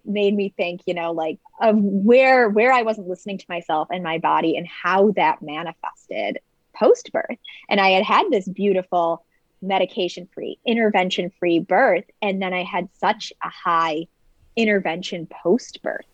made 0.08 0.34
me 0.34 0.54
think, 0.56 0.82
you 0.86 0.94
know, 0.94 1.12
like 1.12 1.40
of 1.62 1.76
where 1.78 2.50
where 2.50 2.72
I 2.72 2.82
wasn't 2.82 3.08
listening 3.08 3.38
to 3.38 3.46
myself 3.50 3.90
and 3.92 4.04
my 4.04 4.18
body 4.18 4.58
and 4.58 4.68
how 4.68 5.12
that 5.12 5.42
manifested 5.42 6.40
post 6.76 7.12
birth. 7.12 7.38
And 7.70 7.80
I 7.80 7.90
had 7.90 8.04
had 8.04 8.26
this 8.32 8.48
beautiful 8.48 9.26
medication 9.62 10.28
free, 10.34 10.60
intervention 10.66 11.32
free 11.40 11.60
birth. 11.60 12.06
And 12.22 12.42
then 12.42 12.54
I 12.54 12.64
had 12.64 12.90
such 13.00 13.34
a 13.44 13.50
high 13.50 14.08
intervention 14.56 15.28
post 15.28 15.82
birth. 15.82 16.06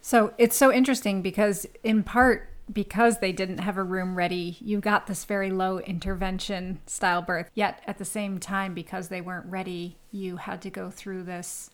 So 0.00 0.32
it's 0.38 0.56
so 0.56 0.72
interesting 0.72 1.20
because, 1.20 1.66
in 1.84 2.02
part, 2.02 2.48
because 2.72 3.18
they 3.18 3.32
didn't 3.32 3.58
have 3.58 3.76
a 3.76 3.82
room 3.82 4.14
ready, 4.14 4.56
you 4.60 4.80
got 4.80 5.06
this 5.06 5.24
very 5.24 5.50
low 5.50 5.78
intervention 5.80 6.80
style 6.86 7.20
birth. 7.20 7.50
Yet 7.54 7.82
at 7.86 7.98
the 7.98 8.04
same 8.04 8.38
time, 8.38 8.72
because 8.74 9.08
they 9.08 9.20
weren't 9.20 9.46
ready, 9.46 9.96
you 10.10 10.36
had 10.36 10.62
to 10.62 10.70
go 10.70 10.90
through 10.90 11.24
this 11.24 11.70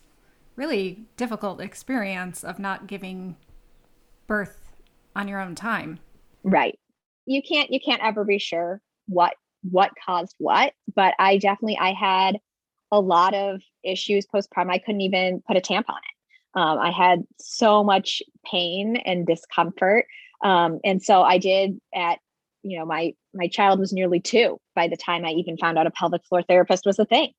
really 0.57 1.05
difficult 1.15 1.61
experience 1.61 2.43
of 2.43 2.59
not 2.59 2.87
giving 2.87 3.37
birth 4.27 4.73
on 5.15 5.29
your 5.29 5.39
own 5.39 5.55
time. 5.55 5.99
Right. 6.43 6.77
You 7.25 7.41
can't 7.41 7.71
you 7.71 7.79
can't 7.79 8.03
ever 8.03 8.25
be 8.25 8.39
sure 8.39 8.81
what 9.07 9.35
what 9.63 9.91
caused 10.05 10.35
what, 10.37 10.73
but 10.93 11.13
I 11.19 11.37
definitely 11.37 11.77
I 11.77 11.93
had 11.93 12.37
a 12.91 12.99
lot 12.99 13.33
of 13.33 13.61
issues 13.83 14.25
postpartum. 14.25 14.71
I 14.71 14.77
couldn't 14.77 15.01
even 15.01 15.41
put 15.47 15.57
a 15.57 15.61
tampon 15.61 15.95
in. 16.55 16.61
Um, 16.61 16.79
I 16.79 16.91
had 16.91 17.23
so 17.39 17.83
much 17.83 18.21
pain 18.45 18.97
and 18.97 19.25
discomfort 19.25 20.05
um, 20.41 20.79
and 20.83 21.01
so 21.01 21.21
I 21.21 21.37
did 21.37 21.79
at, 21.93 22.19
you 22.63 22.77
know, 22.77 22.85
my 22.85 23.13
my 23.33 23.47
child 23.47 23.79
was 23.79 23.93
nearly 23.93 24.19
two 24.19 24.59
by 24.75 24.87
the 24.87 24.97
time 24.97 25.25
I 25.25 25.31
even 25.31 25.57
found 25.57 25.77
out 25.77 25.87
a 25.87 25.91
pelvic 25.91 26.25
floor 26.25 26.43
therapist 26.43 26.85
was 26.85 26.99
a 26.99 27.05
thing. 27.05 27.31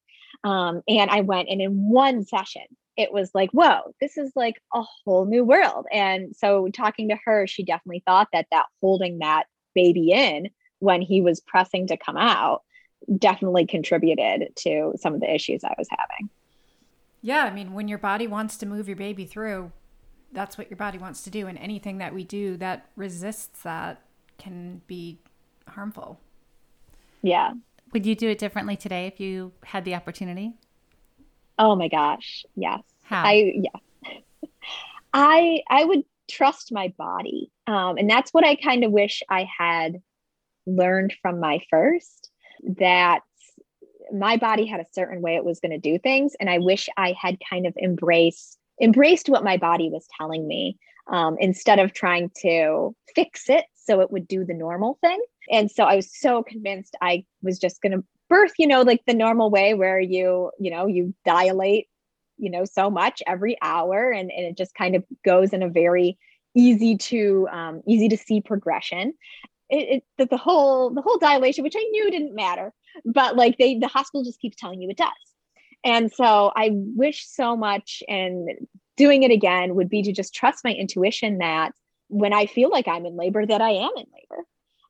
Um, 0.45 0.83
and 0.89 1.11
I 1.11 1.23
went 1.23 1.49
and 1.49 1.61
in 1.61 1.91
one 1.91 2.25
session, 2.25 2.63
it 2.99 3.13
was 3.13 3.31
like, 3.35 3.51
whoa, 3.53 3.95
this 4.01 4.19
is 4.19 4.33
like 4.37 4.61
a 4.75 4.83
whole 4.83 5.25
new 5.25 5.45
world. 5.45 5.87
And 5.93 6.37
so 6.37 6.69
talking 6.69 7.09
to 7.09 7.17
her, 7.25 7.47
she 7.47 7.63
definitely 7.63 8.03
thought 8.05 8.29
that 8.33 8.47
that 8.51 8.67
holding 8.83 9.21
that 9.21 9.45
baby 9.75 10.13
in 10.13 10.51
when 10.81 11.01
he 11.01 11.23
was 11.23 11.41
pressing 11.41 11.87
to 11.87 11.97
come 11.97 12.17
out 12.17 12.63
definitely 13.17 13.67
contributed 13.67 14.49
to 14.57 14.93
some 14.97 15.15
of 15.15 15.21
the 15.21 15.33
issues 15.33 15.65
I 15.65 15.75
was 15.79 15.89
having. 15.91 16.29
Yeah, 17.23 17.45
I 17.45 17.51
mean, 17.53 17.73
when 17.73 17.89
your 17.89 17.99
body 17.99 18.27
wants 18.27 18.59
to 18.59 18.67
move 18.67 18.89
your 18.89 18.97
baby 18.97 19.25
through, 19.25 19.73
that's 20.33 20.59
what 20.59 20.71
your 20.71 20.77
body 20.77 20.99
wants 20.99 21.23
to 21.25 21.31
do 21.31 21.47
and 21.47 21.59
anything 21.59 21.99
that 21.99 22.15
we 22.15 22.25
do 22.25 22.57
that 22.59 22.91
resists 22.97 23.63
that 23.63 24.03
can 24.37 24.83
be 24.87 25.19
harmful 25.69 26.21
yeah 27.23 27.53
would 27.93 28.07
you 28.07 28.15
do 28.15 28.29
it 28.29 28.39
differently 28.39 28.77
today 28.77 29.07
if 29.07 29.21
you 29.21 29.53
had 29.65 29.85
the 29.85 29.95
opportunity 29.95 30.53
oh 31.59 31.75
my 31.75 31.89
gosh 31.89 32.45
yes 32.57 32.83
how 33.09 33.25
i 33.25 33.53
yeah 33.55 34.11
i 35.13 35.63
i 35.69 35.85
would 35.85 36.03
trust 36.31 36.73
my 36.73 36.93
body 36.99 37.51
um, 37.67 37.97
and 37.97 38.09
that's 38.09 38.33
what 38.33 38.45
i 38.45 38.55
kind 38.55 38.85
of 38.85 38.93
wish 38.93 39.23
i 39.29 39.49
had 39.59 40.01
learned 40.67 41.15
from 41.23 41.41
my 41.41 41.61
first 41.71 42.31
that 42.79 43.21
my 44.13 44.37
body 44.37 44.67
had 44.67 44.81
a 44.81 44.87
certain 44.93 45.23
way 45.23 45.37
it 45.37 45.45
was 45.45 45.61
going 45.61 45.73
to 45.73 45.79
do 45.79 45.99
things 45.99 46.35
and 46.39 46.51
i 46.51 46.59
wish 46.59 46.89
i 46.97 47.15
had 47.21 47.39
kind 47.49 47.67
of 47.67 47.75
embraced 47.83 48.59
embraced 48.81 49.29
what 49.29 49.45
my 49.45 49.57
body 49.57 49.89
was 49.91 50.07
telling 50.17 50.47
me 50.47 50.79
um, 51.09 51.37
instead 51.41 51.79
of 51.79 51.95
trying 51.95 52.31
to 52.43 52.95
fix 53.15 53.49
it 53.49 53.65
so 53.89 54.01
it 54.01 54.13
would 54.13 54.29
do 54.29 54.45
the 54.45 54.55
normal 54.55 54.99
thing. 55.01 55.21
And 55.51 55.71
so 55.71 55.85
I 55.85 55.97
was 55.97 56.11
so 56.15 56.43
convinced 56.43 56.95
I 57.01 57.25
was 57.43 57.59
just 57.59 57.81
going 57.81 57.93
to 57.93 58.05
birth, 58.29 58.53
you 58.59 58.67
know, 58.67 58.83
like 58.83 59.01
the 59.07 59.15
normal 59.15 59.51
way 59.51 59.73
where 59.73 59.99
you, 59.99 60.51
you 60.61 60.71
know, 60.71 60.87
you 60.87 61.15
dilate, 61.25 61.89
you 62.39 62.51
know, 62.51 62.65
so 62.65 62.91
much 62.91 63.23
every 63.27 63.57
hour 63.63 64.11
and, 64.11 64.31
and 64.31 64.47
it 64.47 64.57
just 64.57 64.75
kind 64.75 64.95
of 64.95 65.05
goes 65.25 65.53
in 65.53 65.63
a 65.63 65.69
very 65.69 66.19
easy 66.55 66.97
to 66.97 67.49
um, 67.51 67.83
easy 67.87 68.09
to 68.09 68.17
see 68.17 68.41
progression. 68.41 69.15
It, 69.71 70.03
it 70.19 70.31
the 70.31 70.37
whole 70.37 70.95
the 70.95 71.03
whole 71.03 71.19
dilation, 71.19 71.65
which 71.65 71.77
I 71.77 71.85
knew 71.85 72.11
didn't 72.11 72.35
matter, 72.35 72.73
but 73.05 73.37
like 73.37 73.59
they 73.59 73.79
the 73.79 73.89
hospital 73.89 74.25
just 74.25 74.41
keeps 74.41 74.57
telling 74.57 74.81
you 74.81 74.91
it 74.91 74.97
does. 74.97 75.11
And 75.85 76.11
so 76.13 76.51
I 76.57 76.71
wish 76.73 77.27
so 77.29 77.57
much, 77.57 78.03
and 78.09 78.49
doing 78.97 79.23
it 79.23 79.31
again 79.31 79.75
would 79.77 79.89
be 79.89 80.03
to 80.03 80.13
just 80.13 80.35
trust 80.35 80.65
my 80.65 80.73
intuition 80.73 81.39
that 81.39 81.73
when 82.09 82.33
I 82.33 82.47
feel 82.47 82.71
like 82.71 82.89
I'm 82.89 83.07
in 83.07 83.17
labor, 83.17 83.47
that 83.47 83.61
I 83.61 83.71
am 83.71 83.91
in 83.97 84.07
labor. 84.13 84.45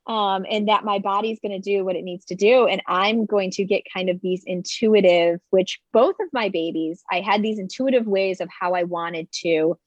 Um, 0.09 0.43
and 0.49 0.67
that 0.67 0.83
my 0.83 0.97
body's 0.97 1.39
going 1.39 1.51
to 1.51 1.59
do 1.59 1.85
what 1.85 1.95
it 1.95 2.03
needs 2.03 2.25
to 2.25 2.35
do. 2.35 2.65
And 2.65 2.81
I'm 2.87 3.27
going 3.27 3.51
to 3.51 3.63
get 3.63 3.83
kind 3.93 4.09
of 4.09 4.19
these 4.21 4.43
intuitive, 4.43 5.39
which 5.51 5.79
both 5.93 6.15
of 6.19 6.27
my 6.33 6.49
babies, 6.49 7.03
I 7.11 7.21
had 7.21 7.43
these 7.43 7.59
intuitive 7.59 8.07
ways 8.07 8.41
of 8.41 8.49
how 8.49 8.73
I 8.73 8.83
wanted 8.83 9.31
to 9.43 9.77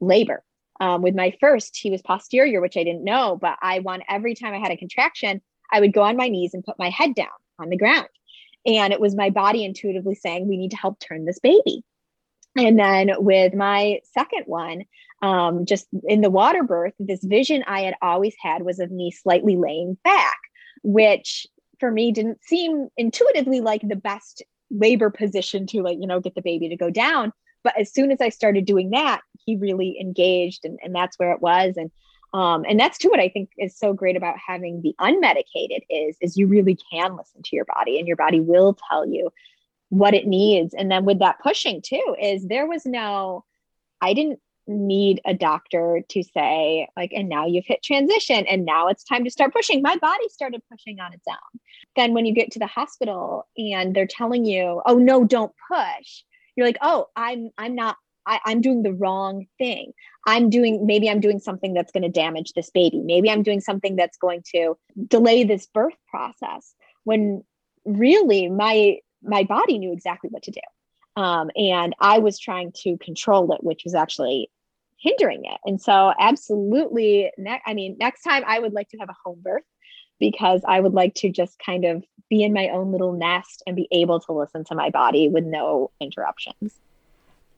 labor. 0.00 0.44
Um, 0.80 1.02
with 1.02 1.16
my 1.16 1.36
first, 1.40 1.76
he 1.76 1.90
was 1.90 2.00
posterior, 2.00 2.60
which 2.60 2.76
I 2.76 2.84
didn't 2.84 3.02
know, 3.02 3.36
but 3.40 3.58
I 3.60 3.80
want 3.80 4.04
every 4.08 4.36
time 4.36 4.54
I 4.54 4.60
had 4.60 4.70
a 4.70 4.76
contraction, 4.76 5.42
I 5.72 5.80
would 5.80 5.92
go 5.92 6.02
on 6.02 6.16
my 6.16 6.28
knees 6.28 6.54
and 6.54 6.64
put 6.64 6.78
my 6.78 6.90
head 6.90 7.16
down 7.16 7.28
on 7.58 7.68
the 7.68 7.76
ground. 7.76 8.08
And 8.64 8.92
it 8.92 9.00
was 9.00 9.16
my 9.16 9.30
body 9.30 9.64
intuitively 9.64 10.14
saying, 10.14 10.48
we 10.48 10.56
need 10.56 10.70
to 10.70 10.76
help 10.76 11.00
turn 11.00 11.24
this 11.24 11.40
baby. 11.40 11.82
And 12.56 12.78
then 12.78 13.10
with 13.18 13.52
my 13.54 14.00
second 14.14 14.44
one, 14.46 14.84
um, 15.22 15.64
just 15.64 15.86
in 16.04 16.20
the 16.20 16.30
water 16.30 16.64
birth, 16.64 16.94
this 16.98 17.22
vision 17.22 17.64
I 17.66 17.82
had 17.82 17.94
always 18.02 18.34
had 18.42 18.62
was 18.62 18.80
of 18.80 18.90
me 18.90 19.12
slightly 19.12 19.56
laying 19.56 19.96
back, 20.04 20.36
which 20.82 21.46
for 21.78 21.90
me 21.90 22.12
didn't 22.12 22.42
seem 22.44 22.88
intuitively 22.96 23.60
like 23.60 23.82
the 23.86 23.96
best 23.96 24.42
labor 24.70 25.10
position 25.10 25.66
to 25.68 25.82
like, 25.82 25.98
you 26.00 26.06
know, 26.06 26.20
get 26.20 26.34
the 26.34 26.42
baby 26.42 26.68
to 26.68 26.76
go 26.76 26.90
down. 26.90 27.32
But 27.62 27.78
as 27.78 27.92
soon 27.92 28.10
as 28.10 28.20
I 28.20 28.30
started 28.30 28.64
doing 28.64 28.90
that, 28.90 29.20
he 29.46 29.56
really 29.56 29.96
engaged 30.00 30.64
and, 30.64 30.78
and 30.82 30.94
that's 30.94 31.18
where 31.18 31.32
it 31.32 31.40
was. 31.40 31.76
And 31.76 31.90
um, 32.34 32.64
and 32.66 32.80
that's 32.80 32.96
too 32.96 33.10
what 33.10 33.20
I 33.20 33.28
think 33.28 33.50
is 33.58 33.76
so 33.76 33.92
great 33.92 34.16
about 34.16 34.36
having 34.44 34.80
the 34.80 34.94
unmedicated 34.98 35.82
is 35.90 36.16
is 36.20 36.36
you 36.36 36.46
really 36.46 36.78
can 36.90 37.14
listen 37.16 37.42
to 37.42 37.56
your 37.56 37.66
body 37.66 37.98
and 37.98 38.08
your 38.08 38.16
body 38.16 38.40
will 38.40 38.76
tell 38.90 39.06
you 39.06 39.30
what 39.90 40.14
it 40.14 40.26
needs. 40.26 40.72
And 40.72 40.90
then 40.90 41.04
with 41.04 41.18
that 41.18 41.40
pushing 41.40 41.82
too, 41.82 42.16
is 42.20 42.46
there 42.46 42.66
was 42.66 42.86
no, 42.86 43.44
I 44.00 44.14
didn't 44.14 44.40
need 44.72 45.20
a 45.24 45.34
doctor 45.34 46.02
to 46.08 46.22
say 46.22 46.88
like 46.96 47.12
and 47.12 47.28
now 47.28 47.46
you've 47.46 47.66
hit 47.66 47.82
transition 47.82 48.46
and 48.46 48.64
now 48.64 48.88
it's 48.88 49.04
time 49.04 49.24
to 49.24 49.30
start 49.30 49.52
pushing 49.52 49.82
my 49.82 49.96
body 49.96 50.28
started 50.28 50.62
pushing 50.70 51.00
on 51.00 51.12
its 51.12 51.24
own 51.28 51.60
then 51.96 52.14
when 52.14 52.26
you 52.26 52.34
get 52.34 52.50
to 52.50 52.58
the 52.58 52.66
hospital 52.66 53.46
and 53.56 53.94
they're 53.94 54.06
telling 54.06 54.44
you 54.44 54.80
oh 54.86 54.98
no 54.98 55.24
don't 55.24 55.52
push 55.70 56.22
you're 56.56 56.66
like 56.66 56.78
oh 56.82 57.06
i'm 57.16 57.50
i'm 57.58 57.74
not 57.74 57.96
I, 58.24 58.38
am 58.46 58.60
doing 58.60 58.84
the 58.84 58.92
wrong 58.92 59.46
thing. 59.58 59.92
I'm 60.28 60.48
doing, 60.48 60.86
maybe 60.86 61.10
I'm 61.10 61.18
doing 61.18 61.40
something 61.40 61.74
that's 61.74 61.90
going 61.90 62.04
to 62.04 62.08
damage 62.08 62.52
this 62.52 62.70
baby. 62.70 63.00
Maybe 63.00 63.28
I'm 63.28 63.42
doing 63.42 63.60
something 63.60 63.96
that's 63.96 64.16
going 64.16 64.44
to 64.54 64.76
delay 65.08 65.42
this 65.42 65.66
birth 65.66 65.96
process. 66.08 66.72
When 67.02 67.42
really 67.84 68.48
my 68.48 68.98
my 69.22 69.44
body 69.44 69.78
knew 69.78 69.92
exactly 69.92 70.30
what 70.30 70.42
to 70.44 70.50
do. 70.50 70.60
Um, 71.16 71.50
and 71.56 71.94
I 72.00 72.18
was 72.18 72.38
trying 72.38 72.72
to 72.82 72.96
control 72.98 73.52
it, 73.52 73.62
which 73.62 73.82
was 73.84 73.94
actually 73.94 74.50
hindering 75.02 75.44
it. 75.44 75.58
And 75.64 75.80
so, 75.80 76.12
absolutely, 76.18 77.30
ne- 77.36 77.62
I 77.66 77.74
mean, 77.74 77.96
next 77.98 78.22
time 78.22 78.44
I 78.46 78.58
would 78.58 78.72
like 78.72 78.88
to 78.90 78.98
have 78.98 79.08
a 79.08 79.16
home 79.24 79.40
birth 79.42 79.64
because 80.20 80.62
I 80.66 80.80
would 80.80 80.94
like 80.94 81.14
to 81.16 81.30
just 81.30 81.58
kind 81.58 81.84
of 81.84 82.04
be 82.30 82.44
in 82.44 82.52
my 82.52 82.68
own 82.68 82.92
little 82.92 83.12
nest 83.12 83.62
and 83.66 83.74
be 83.74 83.88
able 83.90 84.20
to 84.20 84.32
listen 84.32 84.64
to 84.64 84.74
my 84.74 84.88
body 84.88 85.28
with 85.28 85.44
no 85.44 85.90
interruptions. 86.00 86.78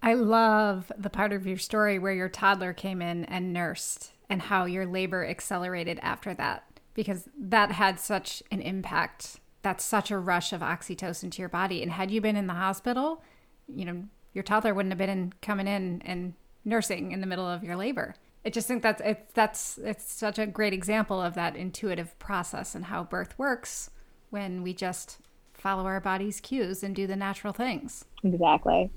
I 0.03 0.15
love 0.15 0.91
the 0.99 1.11
part 1.11 1.33
of 1.33 1.47
your 1.47 1.59
story 1.59 1.99
where 1.99 2.13
your 2.13 2.29
toddler 2.29 2.73
came 2.73 3.01
in 3.01 3.25
and 3.27 3.53
nursed 3.53 4.13
and 4.29 4.43
how 4.43 4.65
your 4.65 4.87
labor 4.87 5.27
accelerated 5.27 5.99
after 6.03 6.35
that 6.35 6.65
because 6.95 7.29
that 7.39 7.73
had 7.73 8.01
such 8.01 8.43
an 8.51 8.61
impact. 8.61 9.41
That's 9.63 9.85
such 9.85 10.11
a 10.11 10.19
rush 10.19 10.53
of 10.53 10.61
oxytocin 10.61 11.31
to 11.33 11.43
your 11.43 11.49
body. 11.49 11.83
And 11.83 11.93
had 11.93 12.11
you 12.11 12.21
been 12.21 12.37
in 12.37 12.47
the 12.47 12.55
hospital, 12.55 13.23
you 13.67 13.85
know, 13.85 14.05
your 14.33 14.45
toddler 14.45 14.75
wouldn't 14.75 14.93
have 14.93 14.99
been 14.99 15.11
in, 15.11 15.33
coming 15.41 15.69
in 15.69 16.03
and 16.05 16.35
nursing 16.65 17.13
in 17.13 17.21
the 17.21 17.27
middle 17.27 17.47
of 17.47 17.63
your 17.65 17.77
labor. 17.77 18.15
I 18.45 18.51
just 18.51 18.69
think 18.69 18.83
that's 18.83 19.01
it's 19.05 19.33
that's 19.33 19.79
it's 19.79 20.13
such 20.13 20.39
a 20.39 20.47
great 20.47 20.73
example 20.73 21.21
of 21.21 21.35
that 21.35 21.57
intuitive 21.57 22.19
process 22.19 22.75
and 22.75 22.87
how 22.87 23.05
birth 23.05 23.39
works 23.39 23.91
when 24.31 24.63
we 24.63 24.75
just 24.75 25.19
follow 25.53 25.87
our 25.87 26.01
body's 26.01 26.41
cues 26.41 26.83
and 26.83 26.95
do 26.95 27.07
the 27.07 27.17
natural 27.17 27.53
things. 27.53 28.05
Exactly. 28.23 28.91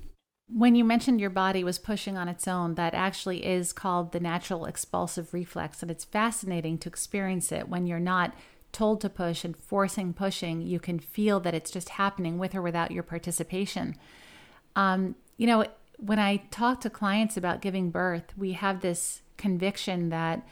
When 0.50 0.74
you 0.74 0.84
mentioned 0.84 1.20
your 1.20 1.30
body 1.30 1.62
was 1.64 1.78
pushing 1.78 2.16
on 2.16 2.28
its 2.28 2.48
own, 2.48 2.74
that 2.74 2.94
actually 2.94 3.44
is 3.44 3.72
called 3.72 4.12
the 4.12 4.20
natural 4.20 4.66
expulsive 4.66 5.32
reflex. 5.32 5.82
And 5.82 5.90
it's 5.90 6.04
fascinating 6.04 6.78
to 6.78 6.88
experience 6.88 7.52
it 7.52 7.68
when 7.68 7.86
you're 7.86 7.98
not 7.98 8.34
told 8.72 9.00
to 9.02 9.08
push 9.08 9.44
and 9.44 9.56
forcing 9.56 10.12
pushing. 10.12 10.60
You 10.60 10.80
can 10.80 10.98
feel 10.98 11.40
that 11.40 11.54
it's 11.54 11.70
just 11.70 11.90
happening 11.90 12.38
with 12.38 12.54
or 12.54 12.62
without 12.62 12.90
your 12.90 13.02
participation. 13.02 13.94
Um, 14.76 15.16
you 15.36 15.46
know, 15.46 15.66
when 15.98 16.18
I 16.18 16.38
talk 16.50 16.80
to 16.80 16.90
clients 16.90 17.36
about 17.36 17.60
giving 17.60 17.90
birth, 17.90 18.32
we 18.36 18.52
have 18.52 18.80
this 18.80 19.22
conviction 19.36 20.08
that 20.08 20.46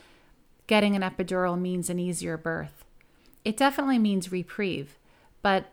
getting 0.67 0.97
an 0.97 1.03
epidural 1.03 1.59
means 1.59 1.89
an 1.89 1.99
easier 1.99 2.37
birth. 2.37 2.85
It 3.45 3.57
definitely 3.57 3.99
means 3.99 4.33
reprieve, 4.33 4.99
but 5.41 5.73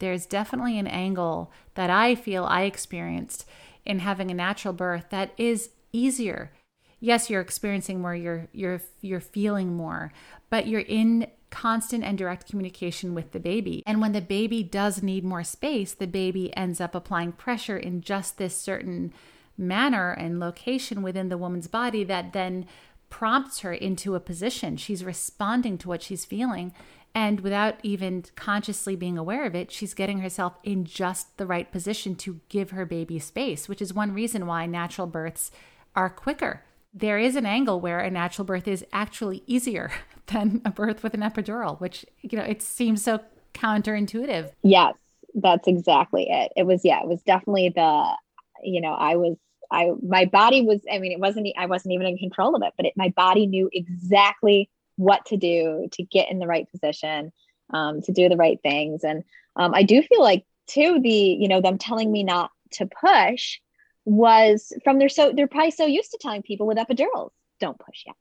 there's 0.00 0.26
definitely 0.26 0.78
an 0.78 0.88
angle 0.88 1.52
that 1.74 1.88
I 1.88 2.16
feel 2.16 2.44
I 2.44 2.62
experienced 2.62 3.48
in 3.84 4.00
having 4.00 4.30
a 4.30 4.34
natural 4.34 4.74
birth 4.74 5.06
that 5.10 5.30
is 5.38 5.70
easier. 5.92 6.50
Yes, 6.98 7.30
you're 7.30 7.40
experiencing 7.40 8.00
more, 8.00 8.14
you're 8.16 8.48
you're 8.52 8.80
you're 9.00 9.20
feeling 9.20 9.76
more, 9.76 10.12
but 10.50 10.66
you're 10.66 10.80
in 10.80 11.28
constant 11.56 12.04
and 12.04 12.18
direct 12.18 12.50
communication 12.50 13.14
with 13.14 13.32
the 13.32 13.40
baby. 13.40 13.82
And 13.86 13.98
when 13.98 14.12
the 14.12 14.20
baby 14.20 14.62
does 14.62 15.02
need 15.02 15.24
more 15.24 15.42
space, 15.42 15.94
the 15.94 16.06
baby 16.06 16.54
ends 16.54 16.82
up 16.82 16.94
applying 16.94 17.32
pressure 17.32 17.78
in 17.78 18.02
just 18.02 18.36
this 18.36 18.54
certain 18.54 19.14
manner 19.56 20.12
and 20.12 20.38
location 20.38 21.00
within 21.00 21.30
the 21.30 21.38
woman's 21.38 21.66
body 21.66 22.04
that 22.04 22.34
then 22.34 22.66
prompts 23.08 23.60
her 23.60 23.72
into 23.72 24.14
a 24.14 24.20
position. 24.20 24.76
She's 24.76 25.02
responding 25.02 25.78
to 25.78 25.88
what 25.88 26.02
she's 26.02 26.26
feeling. 26.26 26.74
And 27.14 27.40
without 27.40 27.76
even 27.82 28.26
consciously 28.34 28.94
being 28.94 29.16
aware 29.16 29.46
of 29.46 29.54
it, 29.54 29.72
she's 29.72 29.94
getting 29.94 30.18
herself 30.18 30.58
in 30.62 30.84
just 30.84 31.38
the 31.38 31.46
right 31.46 31.72
position 31.72 32.16
to 32.16 32.40
give 32.50 32.72
her 32.72 32.84
baby 32.84 33.18
space, 33.18 33.66
which 33.66 33.80
is 33.80 33.94
one 33.94 34.12
reason 34.12 34.46
why 34.46 34.66
natural 34.66 35.06
births 35.06 35.50
are 35.94 36.10
quicker. 36.10 36.64
There 36.92 37.18
is 37.18 37.34
an 37.34 37.46
angle 37.46 37.80
where 37.80 38.00
a 38.00 38.10
natural 38.10 38.44
birth 38.44 38.68
is 38.68 38.84
actually 38.92 39.42
easier 39.46 39.90
than 40.26 40.62
a 40.64 40.70
birth 40.70 41.02
with 41.02 41.14
an 41.14 41.20
epidural, 41.20 41.80
which, 41.80 42.04
you 42.20 42.38
know, 42.38 42.44
it 42.44 42.62
seems 42.62 43.02
so 43.02 43.20
counterintuitive. 43.54 44.50
Yes, 44.62 44.94
that's 45.34 45.66
exactly 45.66 46.26
it. 46.28 46.52
It 46.56 46.64
was, 46.64 46.84
yeah, 46.84 47.00
it 47.00 47.08
was 47.08 47.22
definitely 47.22 47.70
the, 47.70 48.16
you 48.62 48.80
know, 48.80 48.92
I 48.92 49.16
was 49.16 49.36
I 49.70 49.90
my 50.02 50.24
body 50.26 50.62
was 50.62 50.80
I 50.90 50.98
mean 50.98 51.12
it 51.12 51.20
wasn't 51.20 51.48
I 51.56 51.66
wasn't 51.66 51.94
even 51.94 52.06
in 52.06 52.18
control 52.18 52.54
of 52.54 52.62
it, 52.62 52.72
but 52.76 52.86
it, 52.86 52.92
my 52.96 53.10
body 53.10 53.46
knew 53.46 53.68
exactly 53.72 54.70
what 54.96 55.24
to 55.26 55.36
do 55.36 55.88
to 55.92 56.02
get 56.02 56.30
in 56.30 56.38
the 56.38 56.46
right 56.46 56.70
position, 56.70 57.32
um, 57.72 58.00
to 58.02 58.12
do 58.12 58.28
the 58.28 58.36
right 58.36 58.60
things, 58.62 59.04
and 59.04 59.24
um, 59.56 59.74
I 59.74 59.82
do 59.82 60.02
feel 60.02 60.22
like 60.22 60.44
too 60.66 61.00
the 61.00 61.10
you 61.10 61.48
know 61.48 61.60
them 61.60 61.78
telling 61.78 62.10
me 62.10 62.22
not 62.22 62.50
to 62.72 62.86
push 62.86 63.58
was 64.04 64.72
from 64.84 64.98
their 64.98 65.08
so 65.08 65.32
they're 65.34 65.48
probably 65.48 65.70
so 65.70 65.86
used 65.86 66.12
to 66.12 66.18
telling 66.20 66.42
people 66.42 66.66
with 66.66 66.78
epidurals 66.78 67.30
don't 67.60 67.78
push 67.78 68.04
yet. 68.06 68.16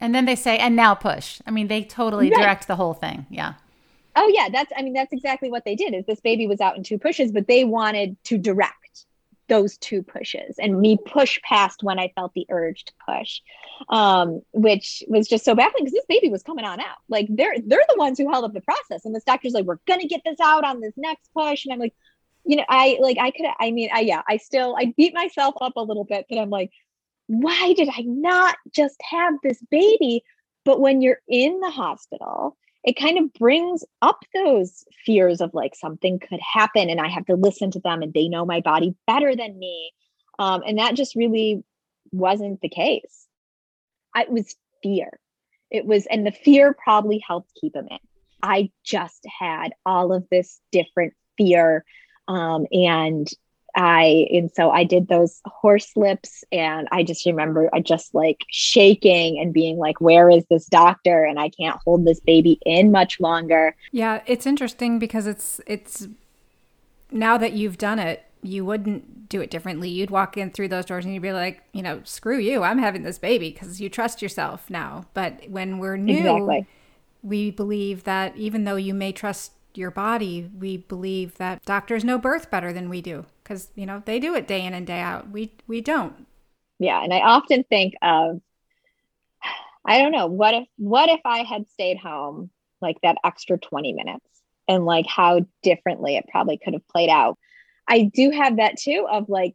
And 0.00 0.14
then 0.14 0.24
they 0.24 0.36
say, 0.36 0.58
and 0.58 0.76
now 0.76 0.94
push. 0.94 1.40
I 1.46 1.50
mean, 1.50 1.68
they 1.68 1.82
totally 1.82 2.30
right. 2.30 2.40
direct 2.40 2.68
the 2.68 2.76
whole 2.76 2.94
thing. 2.94 3.26
Yeah. 3.30 3.54
Oh 4.16 4.28
yeah, 4.28 4.48
that's 4.50 4.72
I 4.76 4.82
mean 4.82 4.94
that's 4.94 5.12
exactly 5.12 5.50
what 5.50 5.64
they 5.64 5.76
did. 5.76 5.94
Is 5.94 6.04
this 6.06 6.20
baby 6.20 6.48
was 6.48 6.60
out 6.60 6.76
in 6.76 6.82
two 6.82 6.98
pushes, 6.98 7.30
but 7.30 7.46
they 7.46 7.64
wanted 7.64 8.16
to 8.24 8.36
direct 8.36 9.06
those 9.48 9.78
two 9.78 10.02
pushes 10.02 10.56
and 10.58 10.80
me 10.80 10.98
push 11.06 11.40
past 11.42 11.82
when 11.82 11.98
I 11.98 12.12
felt 12.14 12.34
the 12.34 12.46
urge 12.50 12.84
to 12.84 12.92
push, 13.08 13.40
um, 13.88 14.42
which 14.52 15.02
was 15.08 15.26
just 15.26 15.44
so 15.44 15.54
baffling 15.54 15.84
because 15.84 15.94
this 15.94 16.04
baby 16.06 16.28
was 16.28 16.42
coming 16.42 16.64
on 16.64 16.80
out. 16.80 16.98
Like 17.08 17.26
they're 17.30 17.54
they're 17.64 17.84
the 17.88 17.96
ones 17.96 18.18
who 18.18 18.30
held 18.30 18.44
up 18.44 18.54
the 18.54 18.60
process, 18.60 19.04
and 19.04 19.14
this 19.14 19.24
doctor's 19.24 19.52
like, 19.52 19.64
"We're 19.64 19.78
gonna 19.86 20.06
get 20.06 20.22
this 20.24 20.40
out 20.40 20.64
on 20.64 20.80
this 20.80 20.94
next 20.96 21.30
push," 21.32 21.64
and 21.64 21.72
I'm 21.72 21.78
like, 21.78 21.94
you 22.44 22.56
know, 22.56 22.64
I 22.68 22.98
like 23.00 23.18
I 23.20 23.30
could, 23.30 23.46
I 23.60 23.70
mean, 23.70 23.90
I 23.92 24.00
yeah, 24.00 24.22
I 24.28 24.38
still 24.38 24.76
I 24.78 24.92
beat 24.96 25.14
myself 25.14 25.54
up 25.60 25.76
a 25.76 25.82
little 25.82 26.04
bit, 26.04 26.26
but 26.28 26.38
I'm 26.38 26.50
like, 26.50 26.70
why 27.28 27.72
did 27.74 27.88
I 27.88 28.02
not 28.02 28.56
just 28.74 28.96
have 29.08 29.34
this 29.42 29.62
baby? 29.70 30.24
But 30.64 30.80
when 30.80 31.00
you're 31.00 31.20
in 31.28 31.60
the 31.60 31.70
hospital 31.70 32.56
it 32.84 32.96
kind 32.98 33.18
of 33.18 33.32
brings 33.34 33.84
up 34.02 34.24
those 34.34 34.84
fears 35.04 35.40
of 35.40 35.52
like 35.52 35.74
something 35.74 36.18
could 36.18 36.40
happen 36.40 36.88
and 36.88 37.00
I 37.00 37.08
have 37.08 37.26
to 37.26 37.34
listen 37.34 37.70
to 37.72 37.80
them 37.80 38.02
and 38.02 38.14
they 38.14 38.28
know 38.28 38.44
my 38.44 38.60
body 38.60 38.94
better 39.06 39.34
than 39.34 39.58
me. 39.58 39.92
Um, 40.38 40.62
and 40.66 40.78
that 40.78 40.94
just 40.94 41.16
really 41.16 41.62
wasn't 42.12 42.60
the 42.60 42.68
case. 42.68 43.26
I, 44.14 44.22
it 44.22 44.30
was 44.30 44.56
fear. 44.82 45.18
It 45.70 45.84
was, 45.84 46.06
and 46.06 46.26
the 46.26 46.32
fear 46.32 46.74
probably 46.82 47.18
helped 47.18 47.52
keep 47.60 47.74
him 47.74 47.88
in. 47.90 47.98
I 48.42 48.70
just 48.84 49.26
had 49.38 49.72
all 49.84 50.12
of 50.14 50.26
this 50.30 50.60
different 50.70 51.14
fear. 51.36 51.84
Um, 52.28 52.66
and 52.72 53.28
I 53.74 54.26
and 54.30 54.50
so 54.54 54.70
I 54.70 54.84
did 54.84 55.08
those 55.08 55.40
horse 55.44 55.96
lips 55.96 56.42
and 56.50 56.88
I 56.90 57.02
just 57.02 57.26
remember 57.26 57.68
I 57.72 57.80
just 57.80 58.14
like 58.14 58.44
shaking 58.50 59.38
and 59.38 59.52
being 59.52 59.78
like 59.78 60.00
where 60.00 60.30
is 60.30 60.44
this 60.46 60.66
doctor 60.66 61.24
and 61.24 61.38
I 61.38 61.50
can't 61.50 61.78
hold 61.84 62.04
this 62.04 62.20
baby 62.20 62.58
in 62.64 62.90
much 62.90 63.20
longer. 63.20 63.76
Yeah, 63.92 64.22
it's 64.26 64.46
interesting 64.46 64.98
because 64.98 65.26
it's 65.26 65.60
it's 65.66 66.08
now 67.10 67.38
that 67.38 67.52
you've 67.52 67.78
done 67.78 67.98
it, 67.98 68.24
you 68.42 68.64
wouldn't 68.64 69.28
do 69.28 69.40
it 69.40 69.50
differently. 69.50 69.88
You'd 69.88 70.10
walk 70.10 70.36
in 70.36 70.50
through 70.50 70.68
those 70.68 70.86
doors 70.86 71.04
and 71.04 71.14
you'd 71.14 71.22
be 71.22 71.32
like, 71.32 71.62
you 71.72 71.82
know, 71.82 72.00
screw 72.04 72.38
you, 72.38 72.62
I'm 72.62 72.78
having 72.78 73.02
this 73.02 73.18
baby 73.18 73.50
because 73.50 73.80
you 73.80 73.88
trust 73.88 74.22
yourself 74.22 74.70
now. 74.70 75.06
But 75.14 75.48
when 75.48 75.78
we're 75.78 75.96
new, 75.96 76.18
exactly. 76.18 76.66
we 77.22 77.50
believe 77.50 78.04
that 78.04 78.36
even 78.36 78.64
though 78.64 78.76
you 78.76 78.94
may 78.94 79.12
trust 79.12 79.52
your 79.74 79.90
body, 79.90 80.50
we 80.58 80.78
believe 80.78 81.36
that 81.36 81.64
doctors 81.64 82.04
know 82.04 82.18
birth 82.18 82.50
better 82.50 82.72
than 82.72 82.88
we 82.88 83.02
do 83.02 83.26
because 83.48 83.68
you 83.74 83.86
know 83.86 84.02
they 84.04 84.20
do 84.20 84.34
it 84.34 84.46
day 84.46 84.64
in 84.64 84.74
and 84.74 84.86
day 84.86 85.00
out. 85.00 85.30
We 85.30 85.52
we 85.66 85.80
don't. 85.80 86.26
Yeah, 86.78 87.02
and 87.02 87.12
I 87.12 87.20
often 87.20 87.64
think 87.64 87.94
of, 88.02 88.40
I 89.84 89.98
don't 89.98 90.12
know, 90.12 90.26
what 90.26 90.54
if 90.54 90.68
what 90.76 91.08
if 91.08 91.20
I 91.24 91.38
had 91.38 91.68
stayed 91.70 91.98
home 91.98 92.50
like 92.80 92.98
that 93.02 93.16
extra 93.24 93.58
twenty 93.58 93.92
minutes, 93.92 94.26
and 94.68 94.84
like 94.84 95.06
how 95.06 95.46
differently 95.62 96.16
it 96.16 96.26
probably 96.30 96.58
could 96.58 96.74
have 96.74 96.86
played 96.88 97.10
out. 97.10 97.38
I 97.88 98.02
do 98.02 98.30
have 98.30 98.56
that 98.58 98.76
too 98.76 99.06
of 99.10 99.28
like 99.28 99.54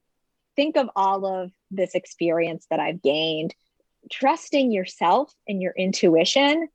think 0.55 0.75
of 0.75 0.89
all 0.95 1.25
of 1.25 1.51
this 1.69 1.93
experience 1.93 2.65
that 2.69 2.79
I've 2.79 3.01
gained, 3.01 3.53
trusting 4.11 4.71
yourself 4.71 5.31
and 5.47 5.61
your 5.61 5.73
intuition 5.77 6.67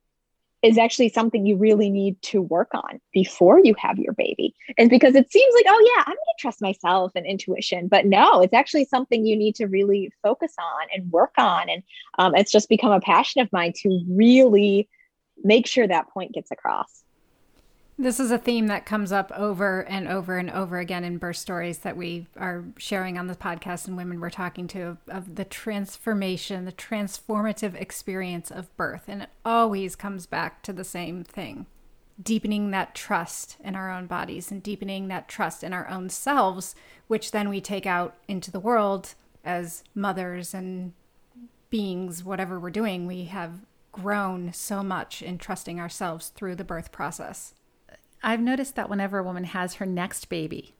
is 0.61 0.77
actually 0.77 1.09
something 1.09 1.45
you 1.45 1.55
really 1.55 1.89
need 1.89 2.21
to 2.21 2.41
work 2.41 2.69
on 2.73 2.99
before 3.13 3.59
you 3.59 3.73
have 3.77 3.97
your 3.97 4.13
baby. 4.13 4.53
And 4.77 4.89
because 4.89 5.15
it 5.15 5.31
seems 5.31 5.55
like, 5.55 5.65
oh, 5.67 5.93
yeah, 5.95 6.01
I'm 6.01 6.13
going 6.13 6.15
to 6.15 6.41
trust 6.41 6.61
myself 6.61 7.13
and 7.15 7.25
intuition. 7.25 7.87
But 7.87 8.05
no, 8.05 8.41
it's 8.41 8.53
actually 8.53 8.85
something 8.85 9.25
you 9.25 9.37
need 9.37 9.55
to 9.55 9.67
really 9.67 10.11
focus 10.21 10.53
on 10.59 10.87
and 10.93 11.11
work 11.11 11.33
on. 11.37 11.69
And 11.69 11.83
um, 12.17 12.35
it's 12.35 12.51
just 12.51 12.67
become 12.67 12.91
a 12.91 12.99
passion 12.99 13.41
of 13.41 13.51
mine 13.53 13.73
to 13.83 14.03
really 14.09 14.89
make 15.43 15.65
sure 15.65 15.87
that 15.87 16.09
point 16.09 16.33
gets 16.33 16.51
across. 16.51 17.03
This 18.01 18.17
is 18.17 18.31
a 18.31 18.37
theme 18.37 18.67
that 18.67 18.85
comes 18.85 19.11
up 19.11 19.29
over 19.35 19.81
and 19.81 20.07
over 20.07 20.37
and 20.37 20.49
over 20.49 20.77
again 20.77 21.03
in 21.03 21.17
birth 21.17 21.35
stories 21.35 21.79
that 21.79 21.97
we 21.97 22.27
are 22.37 22.63
sharing 22.77 23.17
on 23.17 23.27
the 23.27 23.35
podcast 23.35 23.89
and 23.89 23.97
women 23.97 24.21
we're 24.21 24.29
talking 24.29 24.69
to 24.69 24.97
of 25.09 25.35
the 25.35 25.43
transformation, 25.43 26.63
the 26.63 26.71
transformative 26.71 27.75
experience 27.75 28.51
of 28.51 28.73
birth. 28.77 29.09
And 29.09 29.23
it 29.23 29.29
always 29.43 29.97
comes 29.97 30.27
back 30.27 30.63
to 30.63 30.71
the 30.71 30.85
same 30.85 31.25
thing 31.25 31.65
deepening 32.23 32.71
that 32.71 32.95
trust 32.95 33.57
in 33.61 33.75
our 33.75 33.91
own 33.91 34.07
bodies 34.07 34.49
and 34.49 34.63
deepening 34.63 35.09
that 35.09 35.27
trust 35.27 35.61
in 35.61 35.73
our 35.73 35.89
own 35.89 36.07
selves, 36.07 36.75
which 37.07 37.31
then 37.31 37.49
we 37.49 37.59
take 37.59 37.85
out 37.85 38.15
into 38.29 38.49
the 38.49 38.61
world 38.61 39.13
as 39.43 39.83
mothers 39.93 40.53
and 40.53 40.93
beings, 41.69 42.23
whatever 42.23 42.57
we're 42.61 42.69
doing. 42.69 43.05
We 43.05 43.25
have 43.25 43.59
grown 43.91 44.53
so 44.53 44.83
much 44.83 45.21
in 45.21 45.37
trusting 45.37 45.81
ourselves 45.81 46.29
through 46.29 46.55
the 46.55 46.63
birth 46.63 46.93
process. 46.93 47.55
I've 48.21 48.41
noticed 48.41 48.75
that 48.75 48.89
whenever 48.89 49.19
a 49.19 49.23
woman 49.23 49.45
has 49.45 49.75
her 49.75 49.85
next 49.85 50.29
baby, 50.29 50.75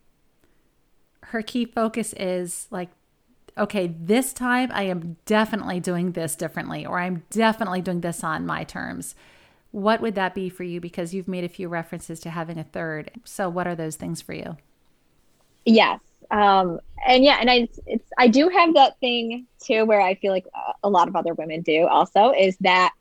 her 1.23 1.41
key 1.41 1.65
focus 1.65 2.13
is 2.13 2.67
like, 2.71 2.89
okay, 3.57 3.87
this 3.87 4.33
time 4.33 4.69
I 4.73 4.83
am 4.83 5.17
definitely 5.25 5.79
doing 5.79 6.13
this 6.13 6.35
differently, 6.35 6.85
or 6.85 6.99
I'm 6.99 7.23
definitely 7.29 7.81
doing 7.81 8.01
this 8.01 8.23
on 8.23 8.45
my 8.45 8.63
terms. 8.63 9.15
What 9.71 10.01
would 10.01 10.15
that 10.15 10.33
be 10.33 10.49
for 10.49 10.63
you? 10.63 10.81
Because 10.81 11.13
you've 11.13 11.27
made 11.27 11.43
a 11.43 11.49
few 11.49 11.67
references 11.67 12.19
to 12.21 12.29
having 12.29 12.57
a 12.57 12.63
third. 12.63 13.11
So, 13.23 13.49
what 13.49 13.67
are 13.67 13.75
those 13.75 13.95
things 13.95 14.21
for 14.21 14.33
you? 14.33 14.57
Yes. 15.65 15.99
Um, 16.31 16.79
and 17.05 17.23
yeah, 17.23 17.37
and 17.39 17.49
I, 17.49 17.67
it's, 17.85 18.09
I 18.17 18.27
do 18.27 18.49
have 18.49 18.73
that 18.75 18.99
thing 18.99 19.45
too, 19.59 19.85
where 19.85 20.01
I 20.01 20.15
feel 20.15 20.31
like 20.31 20.45
a 20.83 20.89
lot 20.89 21.07
of 21.07 21.15
other 21.15 21.33
women 21.33 21.61
do 21.61 21.87
also 21.87 22.31
is 22.31 22.55
that 22.61 22.93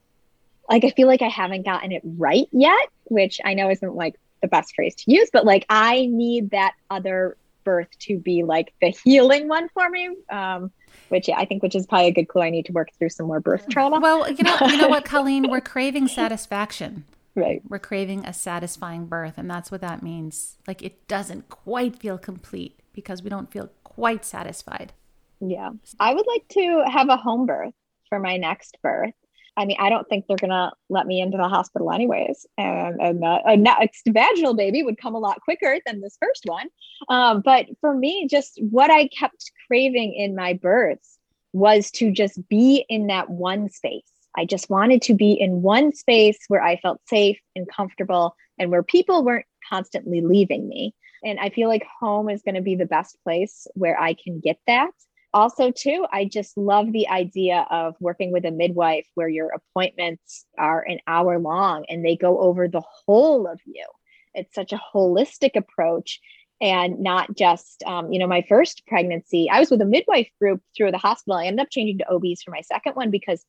like, 0.68 0.84
I 0.84 0.90
feel 0.90 1.06
like 1.06 1.22
I 1.22 1.28
haven't 1.28 1.64
gotten 1.64 1.92
it 1.92 2.02
right 2.04 2.48
yet, 2.52 2.88
which 3.04 3.40
I 3.44 3.54
know 3.54 3.70
isn't 3.70 3.94
like 3.94 4.18
the 4.40 4.48
best 4.48 4.74
phrase 4.74 4.94
to 4.96 5.10
use, 5.10 5.30
but 5.32 5.44
like 5.44 5.64
I 5.68 6.06
need 6.06 6.50
that 6.50 6.74
other 6.90 7.36
birth 7.64 7.88
to 7.98 8.18
be 8.18 8.44
like 8.44 8.72
the 8.80 8.88
healing 8.88 9.48
one 9.48 9.68
for 9.70 9.88
me. 9.90 10.16
Um, 10.30 10.70
which 11.08 11.28
yeah, 11.28 11.38
I 11.38 11.44
think 11.44 11.62
which 11.62 11.74
is 11.74 11.86
probably 11.86 12.08
a 12.08 12.12
good 12.12 12.28
clue. 12.28 12.42
I 12.42 12.50
need 12.50 12.66
to 12.66 12.72
work 12.72 12.88
through 12.98 13.10
some 13.10 13.26
more 13.26 13.40
birth 13.40 13.68
trauma. 13.68 14.00
Well, 14.00 14.30
you 14.30 14.42
know, 14.42 14.56
you 14.62 14.76
know 14.76 14.88
what, 14.88 15.04
Colleen, 15.06 15.50
we're 15.50 15.60
craving 15.60 16.08
satisfaction. 16.08 17.04
Right. 17.34 17.62
We're 17.68 17.78
craving 17.78 18.24
a 18.24 18.32
satisfying 18.32 19.06
birth, 19.06 19.38
and 19.38 19.50
that's 19.50 19.70
what 19.70 19.80
that 19.82 20.02
means. 20.02 20.56
Like 20.66 20.82
it 20.82 21.06
doesn't 21.08 21.48
quite 21.48 21.96
feel 21.96 22.18
complete 22.18 22.80
because 22.92 23.22
we 23.22 23.30
don't 23.30 23.50
feel 23.50 23.70
quite 23.84 24.24
satisfied. 24.24 24.92
Yeah. 25.40 25.70
I 26.00 26.14
would 26.14 26.26
like 26.26 26.48
to 26.50 26.84
have 26.90 27.08
a 27.08 27.16
home 27.16 27.46
birth 27.46 27.74
for 28.08 28.18
my 28.18 28.36
next 28.36 28.78
birth. 28.82 29.14
I 29.56 29.64
mean, 29.64 29.76
I 29.80 29.88
don't 29.90 30.08
think 30.08 30.26
they're 30.26 30.36
gonna 30.36 30.72
let 30.88 31.06
me 31.06 31.20
into 31.20 31.36
the 31.36 31.48
hospital 31.48 31.90
anyways. 31.92 32.46
And, 32.56 33.00
and 33.00 33.24
uh, 33.24 33.40
a 33.44 33.56
next 33.56 34.02
vaginal 34.08 34.54
baby 34.54 34.82
would 34.82 34.98
come 34.98 35.14
a 35.14 35.18
lot 35.18 35.40
quicker 35.40 35.78
than 35.84 36.00
this 36.00 36.16
first 36.20 36.42
one. 36.44 36.68
Um, 37.08 37.42
but 37.44 37.66
for 37.80 37.94
me, 37.94 38.28
just 38.28 38.58
what 38.70 38.90
I 38.90 39.08
kept 39.08 39.50
craving 39.66 40.14
in 40.14 40.34
my 40.34 40.54
births 40.54 41.18
was 41.52 41.90
to 41.92 42.10
just 42.10 42.46
be 42.48 42.84
in 42.88 43.08
that 43.08 43.30
one 43.30 43.68
space. 43.68 44.10
I 44.36 44.44
just 44.44 44.70
wanted 44.70 45.02
to 45.02 45.14
be 45.14 45.32
in 45.32 45.62
one 45.62 45.92
space 45.92 46.38
where 46.48 46.62
I 46.62 46.76
felt 46.76 47.00
safe 47.08 47.38
and 47.56 47.68
comfortable 47.68 48.36
and 48.58 48.70
where 48.70 48.82
people 48.82 49.24
weren't 49.24 49.46
constantly 49.68 50.20
leaving 50.20 50.68
me. 50.68 50.94
And 51.24 51.40
I 51.40 51.50
feel 51.50 51.68
like 51.68 51.84
home 52.00 52.28
is 52.28 52.42
going 52.42 52.54
to 52.54 52.60
be 52.60 52.76
the 52.76 52.86
best 52.86 53.18
place 53.24 53.66
where 53.74 54.00
I 54.00 54.14
can 54.14 54.38
get 54.38 54.58
that 54.66 54.90
also 55.34 55.70
too 55.70 56.06
i 56.12 56.24
just 56.24 56.56
love 56.56 56.92
the 56.92 57.08
idea 57.08 57.66
of 57.70 57.94
working 58.00 58.32
with 58.32 58.44
a 58.44 58.50
midwife 58.50 59.06
where 59.14 59.28
your 59.28 59.50
appointments 59.50 60.46
are 60.58 60.82
an 60.82 60.98
hour 61.06 61.38
long 61.38 61.84
and 61.88 62.04
they 62.04 62.16
go 62.16 62.38
over 62.40 62.68
the 62.68 62.82
whole 63.06 63.46
of 63.46 63.60
you. 63.64 63.86
It's 64.34 64.54
such 64.54 64.72
a 64.72 64.80
holistic 64.94 65.56
approach 65.56 66.20
and 66.60 67.00
not 67.00 67.36
just 67.36 67.82
um, 67.86 68.12
you 68.12 68.18
know 68.18 68.26
my 68.26 68.44
first 68.48 68.84
pregnancy 68.86 69.48
i 69.48 69.60
was 69.60 69.70
with 69.70 69.80
a 69.80 69.84
midwife 69.84 70.28
group 70.40 70.60
through 70.76 70.90
the 70.90 70.98
hospital. 70.98 71.38
I 71.38 71.46
ended 71.46 71.62
up 71.62 71.70
changing 71.70 71.98
to 71.98 72.08
obs 72.08 72.42
for 72.42 72.50
my 72.50 72.62
second 72.62 72.94
one 72.94 73.10
because 73.10 73.44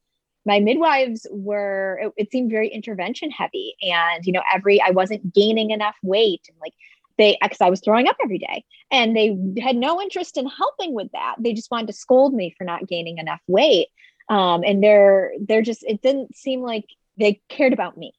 my 0.45 0.59
midwives 0.59 1.25
were 1.31 1.99
it, 2.03 2.13
it 2.17 2.31
seemed 2.31 2.51
very 2.51 2.69
intervention 2.69 3.31
heavy. 3.31 3.75
And 3.81 4.25
you 4.25 4.33
know 4.33 4.43
every 4.53 4.81
i 4.81 4.91
wasn't 4.91 5.33
gaining 5.33 5.71
enough 5.71 5.95
weight 6.03 6.41
and 6.49 6.57
like 6.61 6.73
they 7.19 7.37
because 7.43 7.61
I 7.61 7.69
was 7.69 7.81
throwing 7.81 8.07
up 8.07 8.15
every 8.23 8.39
day 8.39 8.63
and 8.89 9.15
they 9.15 9.37
had 9.61 9.75
no 9.75 10.01
interest 10.01 10.37
in 10.37 10.47
helping 10.47 10.95
with 10.95 11.11
that. 11.11 11.35
They 11.37 11.53
just 11.53 11.69
wanted 11.69 11.87
to 11.87 11.93
scold 11.93 12.33
me 12.33 12.55
for 12.57 12.63
not 12.63 12.87
gaining 12.87 13.19
enough 13.19 13.41
weight. 13.45 13.89
Um, 14.29 14.63
and 14.65 14.83
they're 14.83 15.33
they're 15.39 15.61
just 15.61 15.83
it 15.83 16.01
didn't 16.01 16.35
seem 16.35 16.61
like 16.61 16.85
they 17.17 17.41
cared 17.49 17.73
about 17.73 17.97
me. 17.97 18.13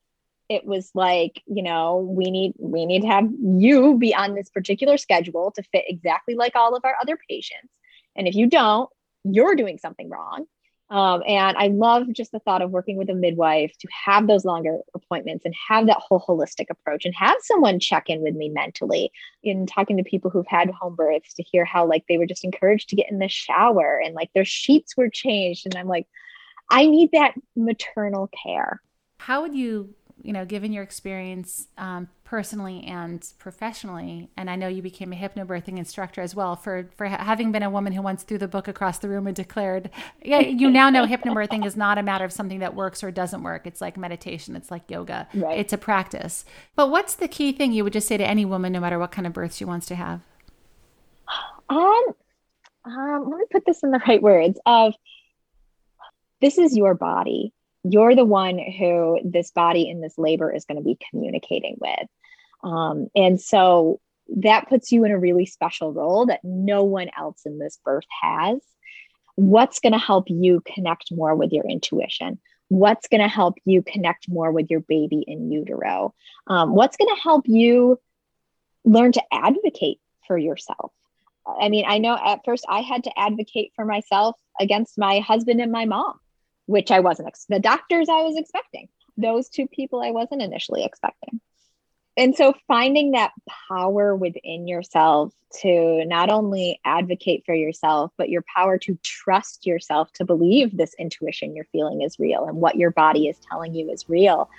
It 0.48 0.64
was 0.64 0.90
like, 0.94 1.42
you 1.46 1.62
know, 1.62 1.98
we 1.98 2.30
need 2.30 2.52
we 2.58 2.86
need 2.86 3.02
to 3.02 3.08
have 3.08 3.28
you 3.42 3.96
be 3.98 4.14
on 4.14 4.34
this 4.34 4.50
particular 4.50 4.96
schedule 4.96 5.52
to 5.56 5.62
fit 5.72 5.84
exactly 5.88 6.34
like 6.34 6.54
all 6.54 6.76
of 6.76 6.84
our 6.84 6.94
other 7.00 7.18
patients. 7.28 7.72
And 8.16 8.28
if 8.28 8.34
you 8.34 8.46
don't, 8.48 8.90
you're 9.24 9.54
doing 9.54 9.78
something 9.78 10.08
wrong. 10.10 10.46
Um, 10.90 11.22
and 11.24 11.56
I 11.56 11.68
love 11.68 12.12
just 12.12 12.32
the 12.32 12.40
thought 12.40 12.62
of 12.62 12.72
working 12.72 12.96
with 12.96 13.08
a 13.10 13.14
midwife 13.14 13.72
to 13.78 13.88
have 14.06 14.26
those 14.26 14.44
longer 14.44 14.78
appointments 14.92 15.44
and 15.44 15.54
have 15.68 15.86
that 15.86 15.98
whole 15.98 16.20
holistic 16.26 16.66
approach 16.68 17.04
and 17.04 17.14
have 17.14 17.36
someone 17.42 17.78
check 17.78 18.10
in 18.10 18.22
with 18.22 18.34
me 18.34 18.48
mentally 18.48 19.12
in 19.44 19.66
talking 19.66 19.96
to 19.96 20.02
people 20.02 20.30
who've 20.30 20.46
had 20.48 20.68
home 20.70 20.96
births 20.96 21.32
to 21.34 21.44
hear 21.44 21.64
how 21.64 21.86
like 21.86 22.04
they 22.08 22.18
were 22.18 22.26
just 22.26 22.44
encouraged 22.44 22.88
to 22.88 22.96
get 22.96 23.10
in 23.10 23.20
the 23.20 23.28
shower 23.28 24.00
and 24.04 24.16
like 24.16 24.30
their 24.34 24.44
sheets 24.44 24.96
were 24.96 25.08
changed. 25.08 25.64
And 25.64 25.76
I'm 25.76 25.86
like, 25.86 26.08
I 26.70 26.86
need 26.86 27.12
that 27.12 27.34
maternal 27.54 28.28
care. 28.42 28.80
How 29.20 29.42
would 29.42 29.54
you 29.54 29.94
you 30.22 30.32
know, 30.32 30.44
given 30.44 30.72
your 30.72 30.82
experience 30.82 31.68
um, 31.78 32.08
personally 32.24 32.84
and 32.84 33.26
professionally, 33.38 34.30
and 34.36 34.50
I 34.50 34.56
know 34.56 34.68
you 34.68 34.82
became 34.82 35.12
a 35.12 35.16
hypnobirthing 35.16 35.78
instructor 35.78 36.20
as 36.20 36.34
well. 36.34 36.56
For 36.56 36.88
for 36.96 37.06
having 37.06 37.52
been 37.52 37.62
a 37.62 37.70
woman 37.70 37.92
who 37.92 38.02
once 38.02 38.22
threw 38.22 38.38
the 38.38 38.48
book 38.48 38.68
across 38.68 38.98
the 38.98 39.08
room 39.08 39.26
and 39.26 39.34
declared, 39.34 39.90
"Yeah, 40.22 40.40
you 40.40 40.70
now 40.70 40.90
know 40.90 41.06
hypnobirthing 41.06 41.64
is 41.64 41.76
not 41.76 41.98
a 41.98 42.02
matter 42.02 42.24
of 42.24 42.32
something 42.32 42.60
that 42.60 42.74
works 42.74 43.02
or 43.02 43.10
doesn't 43.10 43.42
work. 43.42 43.66
It's 43.66 43.80
like 43.80 43.96
meditation. 43.96 44.56
It's 44.56 44.70
like 44.70 44.90
yoga. 44.90 45.28
Right. 45.34 45.58
It's 45.58 45.72
a 45.72 45.78
practice." 45.78 46.44
But 46.76 46.90
what's 46.90 47.14
the 47.14 47.28
key 47.28 47.52
thing 47.52 47.72
you 47.72 47.84
would 47.84 47.92
just 47.92 48.08
say 48.08 48.16
to 48.16 48.26
any 48.26 48.44
woman, 48.44 48.72
no 48.72 48.80
matter 48.80 48.98
what 48.98 49.12
kind 49.12 49.26
of 49.26 49.32
birth 49.32 49.54
she 49.54 49.64
wants 49.64 49.86
to 49.86 49.94
have? 49.94 50.20
Um, 51.68 52.04
um 52.84 53.30
let 53.30 53.38
me 53.38 53.44
put 53.50 53.64
this 53.66 53.82
in 53.82 53.90
the 53.90 54.00
right 54.06 54.22
words. 54.22 54.58
Of 54.66 54.94
this 56.40 56.58
is 56.58 56.76
your 56.76 56.94
body 56.94 57.52
you're 57.84 58.14
the 58.14 58.24
one 58.24 58.58
who 58.58 59.18
this 59.24 59.50
body 59.50 59.88
in 59.88 60.00
this 60.00 60.18
labor 60.18 60.52
is 60.52 60.64
going 60.64 60.76
to 60.76 60.84
be 60.84 60.98
communicating 61.10 61.76
with. 61.80 62.08
Um, 62.62 63.08
and 63.14 63.40
so 63.40 64.00
that 64.36 64.68
puts 64.68 64.92
you 64.92 65.04
in 65.04 65.10
a 65.10 65.18
really 65.18 65.46
special 65.46 65.92
role 65.92 66.26
that 66.26 66.40
no 66.44 66.84
one 66.84 67.10
else 67.16 67.42
in 67.46 67.58
this 67.58 67.78
birth 67.84 68.04
has. 68.22 68.58
What's 69.36 69.80
going 69.80 69.92
to 69.92 69.98
help 69.98 70.28
you 70.28 70.62
connect 70.66 71.10
more 71.10 71.34
with 71.34 71.52
your 71.52 71.64
intuition? 71.64 72.38
What's 72.68 73.08
going 73.08 73.22
to 73.22 73.28
help 73.28 73.58
you 73.64 73.82
connect 73.82 74.28
more 74.28 74.52
with 74.52 74.70
your 74.70 74.80
baby 74.80 75.24
in 75.26 75.50
utero? 75.50 76.14
Um, 76.46 76.74
what's 76.74 76.96
going 76.96 77.14
to 77.14 77.20
help 77.20 77.48
you 77.48 77.98
learn 78.84 79.12
to 79.12 79.22
advocate 79.32 79.98
for 80.26 80.36
yourself? 80.36 80.92
I 81.60 81.70
mean, 81.70 81.86
I 81.88 81.98
know 81.98 82.16
at 82.22 82.44
first 82.44 82.66
I 82.68 82.82
had 82.82 83.04
to 83.04 83.18
advocate 83.18 83.72
for 83.74 83.84
myself 83.84 84.36
against 84.60 84.98
my 84.98 85.20
husband 85.20 85.60
and 85.60 85.72
my 85.72 85.86
mom 85.86 86.20
which 86.66 86.90
I 86.90 87.00
wasn't, 87.00 87.28
ex- 87.28 87.46
the 87.48 87.60
doctors 87.60 88.08
I 88.08 88.22
was 88.22 88.36
expecting, 88.36 88.88
those 89.16 89.48
two 89.48 89.66
people 89.66 90.02
I 90.02 90.10
wasn't 90.10 90.42
initially 90.42 90.84
expecting. 90.84 91.40
And 92.16 92.34
so 92.34 92.54
finding 92.66 93.12
that 93.12 93.32
power 93.68 94.14
within 94.14 94.68
yourself 94.68 95.32
to 95.62 96.04
not 96.04 96.28
only 96.28 96.80
advocate 96.84 97.44
for 97.46 97.54
yourself, 97.54 98.12
but 98.16 98.28
your 98.28 98.44
power 98.54 98.78
to 98.78 98.98
trust 99.02 99.66
yourself 99.66 100.12
to 100.14 100.24
believe 100.24 100.76
this 100.76 100.94
intuition 100.98 101.54
you're 101.54 101.66
feeling 101.72 102.02
is 102.02 102.18
real 102.18 102.44
and 102.44 102.58
what 102.58 102.76
your 102.76 102.90
body 102.90 103.28
is 103.28 103.38
telling 103.48 103.74
you 103.74 103.90
is 103.90 104.08
real, 104.08 104.50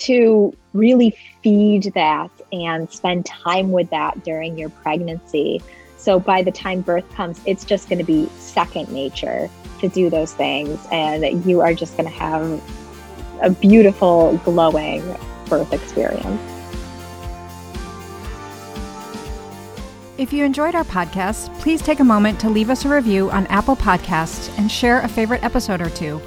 to 0.00 0.52
really 0.72 1.16
feed 1.42 1.92
that 1.94 2.30
and 2.52 2.90
spend 2.90 3.26
time 3.26 3.70
with 3.70 3.88
that 3.90 4.24
during 4.24 4.58
your 4.58 4.70
pregnancy. 4.70 5.62
So 6.04 6.20
by 6.20 6.42
the 6.42 6.52
time 6.52 6.82
birth 6.82 7.10
comes, 7.14 7.40
it's 7.46 7.64
just 7.64 7.88
going 7.88 7.98
to 7.98 8.04
be 8.04 8.28
second 8.36 8.92
nature 8.92 9.48
to 9.80 9.88
do 9.88 10.10
those 10.10 10.34
things, 10.34 10.78
and 10.92 11.42
you 11.46 11.62
are 11.62 11.72
just 11.72 11.96
going 11.96 12.06
to 12.06 12.14
have 12.14 12.62
a 13.40 13.48
beautiful, 13.48 14.38
glowing 14.44 15.02
birth 15.48 15.72
experience. 15.72 16.42
If 20.18 20.30
you 20.30 20.44
enjoyed 20.44 20.74
our 20.74 20.84
podcast, 20.84 21.58
please 21.60 21.80
take 21.80 22.00
a 22.00 22.04
moment 22.04 22.38
to 22.40 22.50
leave 22.50 22.68
us 22.68 22.84
a 22.84 22.88
review 22.90 23.30
on 23.30 23.46
Apple 23.46 23.74
Podcasts 23.74 24.56
and 24.58 24.70
share 24.70 25.00
a 25.00 25.08
favorite 25.08 25.42
episode 25.42 25.80
or 25.80 25.88
two. 25.88 26.20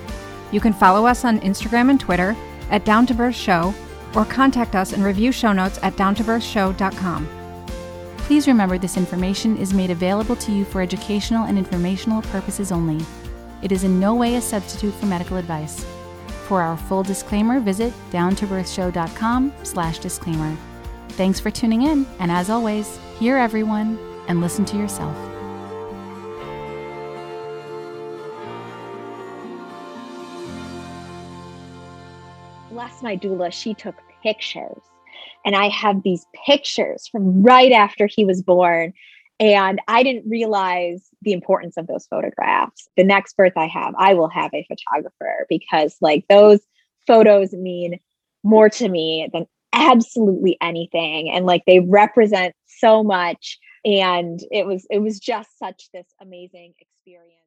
You 0.51 0.59
can 0.59 0.73
follow 0.73 1.05
us 1.05 1.23
on 1.23 1.39
Instagram 1.41 1.91
and 1.91 1.99
Twitter 1.99 2.35
at 2.71 2.83
Down 2.83 3.05
to 3.05 3.13
Birth 3.13 3.35
Show 3.35 3.75
or 4.15 4.25
contact 4.25 4.75
us 4.75 4.93
and 4.93 5.03
review 5.03 5.31
show 5.31 5.53
notes 5.53 5.77
at 5.83 5.93
downtobirthshow.com. 5.97 7.36
Please 8.27 8.45
remember 8.45 8.77
this 8.77 8.97
information 8.97 9.55
is 9.55 9.73
made 9.73 9.89
available 9.89 10.35
to 10.35 10.51
you 10.51 10.65
for 10.65 10.81
educational 10.81 11.45
and 11.45 11.57
informational 11.57 12.21
purposes 12.23 12.73
only. 12.73 13.01
It 13.61 13.71
is 13.71 13.85
in 13.85 14.01
no 14.01 14.15
way 14.15 14.35
a 14.35 14.41
substitute 14.41 14.93
for 14.95 15.05
medical 15.05 15.37
advice. 15.37 15.85
For 16.49 16.61
our 16.61 16.75
full 16.75 17.03
disclaimer, 17.03 17.61
visit 17.61 17.93
downtobirthshow.com 18.11 19.53
slash 19.63 19.99
disclaimer. 19.99 20.57
Thanks 21.11 21.39
for 21.39 21.49
tuning 21.49 21.83
in, 21.83 22.05
and 22.19 22.29
as 22.29 22.49
always, 22.49 22.99
hear 23.17 23.37
everyone 23.37 23.97
and 24.27 24.41
listen 24.41 24.65
to 24.65 24.77
yourself. 24.77 25.15
Bless 32.71 33.01
my 33.01 33.15
doula, 33.15 33.53
she 33.53 33.73
took 33.73 33.95
pictures. 34.21 34.81
And 35.45 35.55
I 35.55 35.69
have 35.69 36.03
these 36.03 36.25
pictures 36.45 37.07
from 37.07 37.43
right 37.43 37.71
after 37.71 38.07
he 38.07 38.25
was 38.25 38.41
born 38.41 38.93
and 39.39 39.79
I 39.87 40.03
didn't 40.03 40.29
realize 40.29 41.09
the 41.21 41.33
importance 41.33 41.77
of 41.77 41.87
those 41.87 42.07
photographs. 42.07 42.87
The 42.97 43.03
next 43.03 43.37
birth 43.37 43.53
I 43.55 43.67
have, 43.67 43.93
I 43.97 44.13
will 44.13 44.29
have 44.29 44.51
a 44.53 44.65
photographer 44.67 45.45
because, 45.47 45.95
like, 46.01 46.25
those 46.27 46.59
photos 47.05 47.53
mean 47.53 47.99
more 48.43 48.69
to 48.69 48.89
me 48.89 49.29
than 49.31 49.45
absolutely 49.73 50.57
anything. 50.59 51.29
And, 51.29 51.45
like, 51.45 51.63
they 51.67 51.79
represent 51.79 52.55
so 52.65 53.03
much. 53.03 53.59
And 53.85 54.39
it 54.51 54.65
was, 54.65 54.87
it 54.89 54.99
was 54.99 55.19
just 55.19 55.57
such 55.59 55.89
this 55.93 56.07
amazing 56.19 56.73
experience. 56.79 57.46